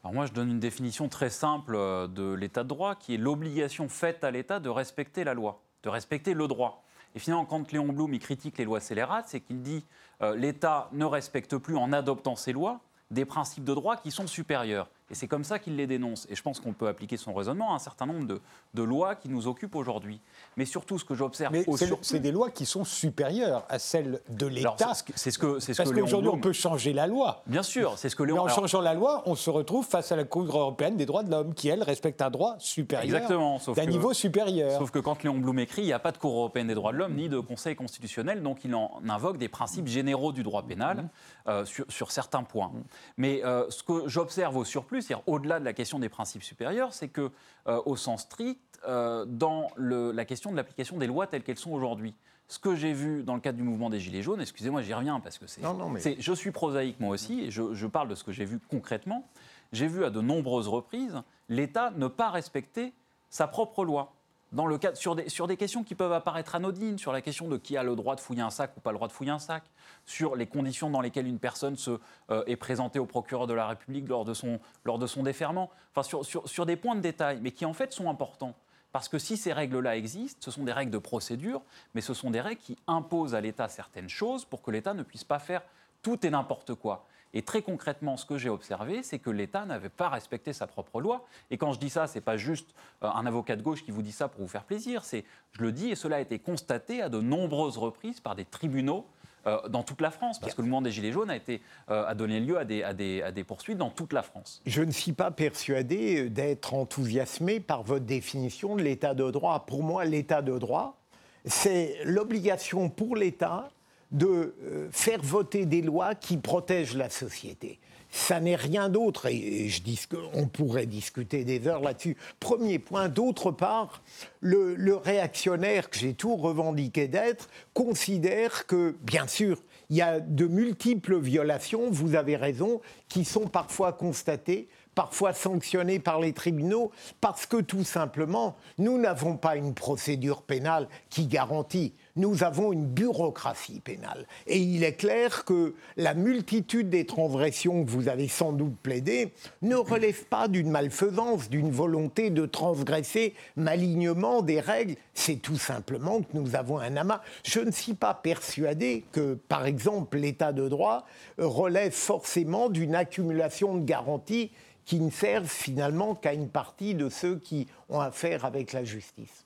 [0.02, 3.18] Alors moi, je donne une définition très simple euh, de l'état de droit, qui est
[3.18, 6.84] l'obligation faite à l'État de respecter la loi, de respecter le droit.
[7.14, 9.84] Et finalement, quand Léon Blum il critique les lois scélérates, c'est qu'il dit
[10.22, 12.80] euh, l'État ne respecte plus en adoptant ces lois
[13.10, 14.88] des principes de droit qui sont supérieurs.
[15.10, 16.26] Et c'est comme ça qu'il les dénonce.
[16.28, 18.40] Et je pense qu'on peut appliquer son raisonnement à un certain nombre de,
[18.74, 20.20] de lois qui nous occupent aujourd'hui.
[20.56, 21.64] Mais surtout, ce que j'observe Mais
[22.02, 24.74] c'est- des lois qui sont supérieures à celles de l'État.
[25.14, 27.42] c'est ce que- ce Parce qu'aujourd'hui, on peut changer la loi.
[27.46, 28.42] Bien sûr, c'est ce que Mais Léon.
[28.42, 31.22] en alors- changeant la loi, on se retrouve face à la Cour européenne des droits
[31.22, 33.04] de l'homme, qui, elle, respecte un droit supérieur.
[33.16, 34.78] Exactement, D'un niveau supérieur.
[34.78, 36.92] Sauf que quand Léon Blum écrit, il n'y a pas de Cour européenne des droits
[36.92, 40.62] de l'homme ni de Conseil constitutionnel, donc il en invoque des principes généraux du droit
[40.62, 41.08] pénal
[41.46, 42.72] euh, sur, sur certains points.
[43.16, 46.92] Mais euh, ce que j'observe au surplus, c'est-à-dire au-delà de la question des principes supérieurs,
[46.92, 47.30] c'est que,
[47.66, 51.58] euh, au sens strict, euh, dans le- la question de l'application des lois telles qu'elles
[51.58, 52.14] sont aujourd'hui,
[52.48, 55.20] ce que j'ai vu dans le cadre du mouvement des Gilets jaunes, excusez-moi, j'y reviens
[55.20, 55.60] parce que c'est.
[55.60, 58.24] Non, non, mais- c'est- Je suis prosaïque moi aussi, et je, je parle de ce
[58.24, 59.26] que j'ai vu concrètement.
[59.72, 61.20] J'ai vu à de nombreuses reprises
[61.50, 62.94] l'État ne pas respecter
[63.30, 64.14] sa propre loi.
[64.50, 67.48] Dans le cadre, sur, des, sur des questions qui peuvent apparaître anodines, sur la question
[67.48, 69.30] de qui a le droit de fouiller un sac ou pas le droit de fouiller
[69.30, 69.62] un sac,
[70.06, 71.98] sur les conditions dans lesquelles une personne se,
[72.30, 75.70] euh, est présentée au procureur de la République lors de son, lors de son déferment,
[75.92, 78.54] enfin sur, sur, sur des points de détail, mais qui en fait sont importants.
[78.90, 81.60] Parce que si ces règles-là existent, ce sont des règles de procédure,
[81.94, 85.02] mais ce sont des règles qui imposent à l'État certaines choses pour que l'État ne
[85.02, 85.62] puisse pas faire
[86.00, 87.06] tout et n'importe quoi.
[87.34, 91.00] Et très concrètement, ce que j'ai observé, c'est que l'État n'avait pas respecté sa propre
[91.00, 91.24] loi.
[91.50, 94.02] Et quand je dis ça, c'est pas juste euh, un avocat de gauche qui vous
[94.02, 95.04] dit ça pour vous faire plaisir.
[95.04, 98.44] C'est, je le dis, et cela a été constaté à de nombreuses reprises par des
[98.44, 99.06] tribunaux
[99.46, 102.06] euh, dans toute la France, parce que le mouvement des Gilets jaunes a, été, euh,
[102.06, 104.62] a donné lieu à des, à, des, à des poursuites dans toute la France.
[104.66, 109.64] Je ne suis pas persuadé d'être enthousiasmé par votre définition de l'état de droit.
[109.66, 110.98] Pour moi, l'état de droit,
[111.44, 113.70] c'est l'obligation pour l'État
[114.10, 117.78] de euh, faire voter des lois qui protègent la société.
[118.10, 120.00] Ça n'est rien d'autre, et je dis
[120.32, 122.16] on pourrait discuter des heures là-dessus.
[122.40, 123.08] Premier point.
[123.10, 124.02] D'autre part,
[124.40, 129.58] le réactionnaire que j'ai tout revendiqué d'être considère que, bien sûr,
[129.90, 134.68] il y a de multiples violations, vous avez raison, qui sont parfois constatées,
[134.98, 136.90] parfois sanctionnées par les tribunaux,
[137.20, 141.94] parce que tout simplement, nous n'avons pas une procédure pénale qui garantit.
[142.16, 144.26] Nous avons une bureaucratie pénale.
[144.48, 149.32] Et il est clair que la multitude des transgressions que vous avez sans doute plaidées
[149.62, 154.96] ne relève pas d'une malfaisance, d'une volonté de transgresser malignement des règles.
[155.14, 157.20] C'est tout simplement que nous avons un amas.
[157.44, 161.06] Je ne suis pas persuadé que, par exemple, l'état de droit
[161.38, 164.50] relève forcément d'une accumulation de garanties
[164.88, 169.44] qui ne servent finalement qu'à une partie de ceux qui ont affaire avec la justice.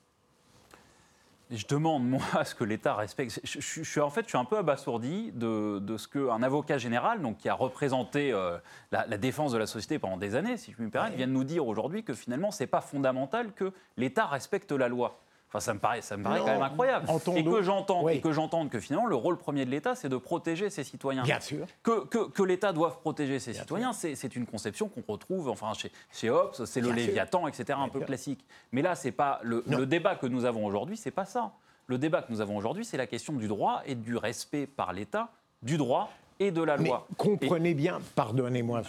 [1.50, 3.40] je demande, moi, à ce que l'État respecte.
[3.42, 7.20] Je, suis, en fait, je suis un peu abasourdi de, de ce qu'un avocat général,
[7.20, 8.56] donc, qui a représenté euh,
[8.92, 11.32] la, défense de la société pendant des années, si je puis me permettre, vient de
[11.32, 15.21] nous dire aujourd'hui que finalement, ce n'est pas fondamental que l'État respecte la loi.
[15.52, 17.06] Enfin, ça me paraît, ça me paraît quand même incroyable.
[17.36, 20.16] Et que j'entende, et que j'entende que finalement le rôle premier de l'État, c'est de
[20.16, 21.24] protéger ses citoyens.
[21.24, 21.66] Bien sûr.
[21.82, 25.92] Que, que, que l'État doive protéger ses citoyens, c'est une conception qu'on retrouve, enfin chez,
[26.10, 28.46] chez Hobbes, c'est le Léviathan, etc., un peu classique.
[28.72, 31.52] Mais là, c'est pas le, le débat que nous avons aujourd'hui, c'est pas ça.
[31.86, 34.94] Le débat que nous avons aujourd'hui, c'est la question du droit et du respect par
[34.94, 35.28] l'État
[35.62, 36.10] du droit
[36.46, 37.06] et de la loi.
[37.08, 38.82] Mais comprenez bien, pardonnez-moi,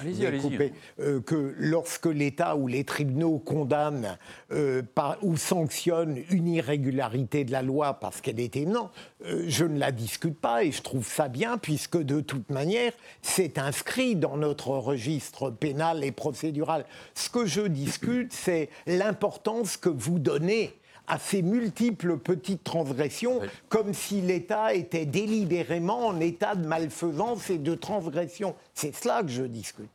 [1.00, 4.18] euh, que lorsque l'État ou les tribunaux condamnent
[4.52, 4.82] euh,
[5.22, 8.90] ou sanctionnent une irrégularité de la loi parce qu'elle est énorme,
[9.26, 12.94] euh, je ne la discute pas et je trouve ça bien puisque de toute manière,
[13.22, 16.86] c'est inscrit dans notre registre pénal et procédural.
[17.14, 20.74] Ce que je discute, c'est l'importance que vous donnez
[21.08, 23.40] à ces multiples petites transgressions,
[23.70, 28.56] comme si l'État était délibérément en état de malfaisance et de transgression.
[28.74, 29.90] C'est cela que je discute.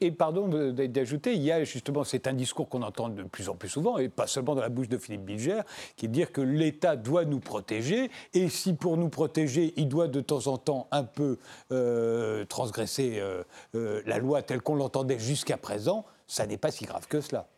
[0.00, 3.54] Et, pardon d'ajouter, il y a justement, c'est un discours qu'on entend de plus en
[3.54, 5.60] plus souvent, et pas seulement dans la bouche de Philippe Bilger,
[5.96, 9.88] qui est de dire que l'État doit nous protéger, et si pour nous protéger, il
[9.88, 11.38] doit de temps en temps un peu
[11.72, 13.42] euh, transgresser euh,
[13.74, 17.48] euh, la loi telle qu'on l'entendait jusqu'à présent, ça n'est pas si grave que cela.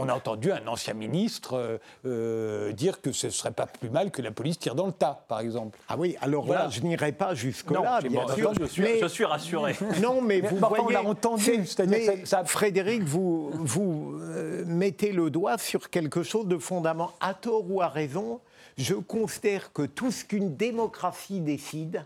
[0.00, 3.90] On a entendu un ancien ministre euh, euh, dire que ce ne serait pas plus
[3.90, 5.78] mal que la police tire dans le tas, par exemple.
[5.88, 8.52] Ah oui, alors là, je n'irai pas jusque-là, bien sûr.
[8.58, 9.76] Je suis, je suis, rassuré.
[10.00, 10.84] Non, mais vous voyez...
[10.84, 11.64] On l'a entendu.
[11.86, 12.44] Mais ça...
[12.44, 17.14] Frédéric, vous, vous euh, mettez le doigt sur quelque chose de fondamental.
[17.20, 18.40] À tort ou à raison,
[18.78, 22.04] je considère que tout ce qu'une démocratie décide,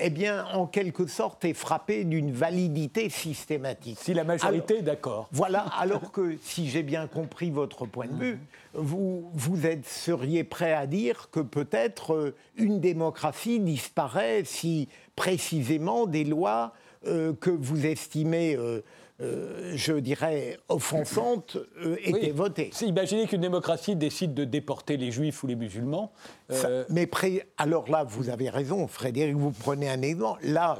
[0.00, 3.98] eh bien, en quelque sorte, est frappé d'une validité systématique.
[4.00, 5.28] Si la majorité est d'accord.
[5.32, 8.38] Voilà, alors que, si j'ai bien compris votre point de vue,
[8.74, 16.06] vous, vous êtes, seriez prêt à dire que peut-être euh, une démocratie disparaît si précisément
[16.06, 16.72] des lois
[17.06, 18.82] euh, que vous estimez euh,
[19.22, 22.70] euh, je dirais, offensante euh, était votée.
[22.80, 26.12] Imaginez qu'une démocratie décide de déporter les juifs ou les musulmans.
[26.50, 27.08] Euh, mais
[27.58, 30.40] alors là, vous avez raison, Frédéric, vous prenez un exemple.
[30.42, 30.78] Là,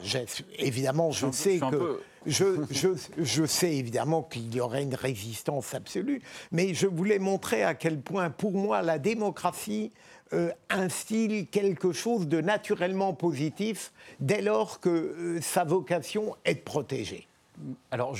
[0.58, 2.00] évidemment, je, sais que...
[2.26, 2.66] Je,
[3.18, 8.00] je, sais évidemment qu'il y aurait une résistance absolue, mais je voulais montrer à quel
[8.00, 9.92] point, pour moi, la démocratie
[10.68, 17.26] instille quelque chose de naturellement positif dès lors que sa vocation est de protéger.
[17.90, 18.14] Alors,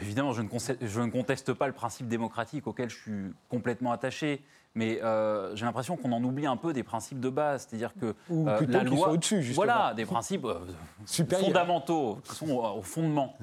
[0.00, 4.42] évidemment, je ne, conteste, pas le principe démocratique auquel je suis complètement attaché,
[4.74, 8.14] mais euh, j'ai l'impression qu'on en oublie un peu des principes de base, c'est-à-dire que
[8.30, 10.60] euh, la loi, au-dessus, voilà, des principes euh,
[11.06, 13.36] fondamentaux qui sont au fondement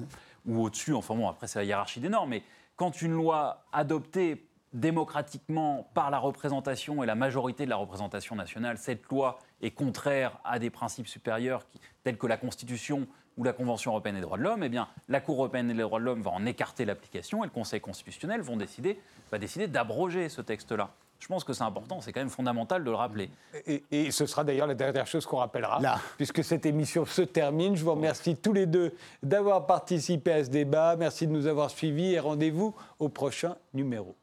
[0.46, 0.94] ou au-dessus.
[0.94, 2.42] Enfin bon, après c'est la hiérarchie des normes, mais
[2.76, 8.78] quand une loi adoptée démocratiquement par la représentation et la majorité de la représentation nationale,
[8.78, 11.66] cette loi est contraire à des principes supérieurs
[12.04, 13.06] tels que la Constitution
[13.38, 16.00] ou la Convention européenne des droits de l'homme, eh bien, la Cour européenne des droits
[16.00, 20.28] de l'homme va en écarter l'application et le Conseil constitutionnel vont décider, va décider d'abroger
[20.28, 20.90] ce texte-là.
[21.20, 23.30] Je pense que c'est important, c'est quand même fondamental de le rappeler.
[23.66, 25.80] Et, ce sera d'ailleurs la dernière chose qu'on rappellera,
[26.16, 27.76] puisque cette émission se termine.
[27.76, 30.94] Je vous remercie tous les deux d'avoir participé à ce débat.
[30.96, 34.14] Merci de nous avoir suivis et rendez-vous au prochain numéro.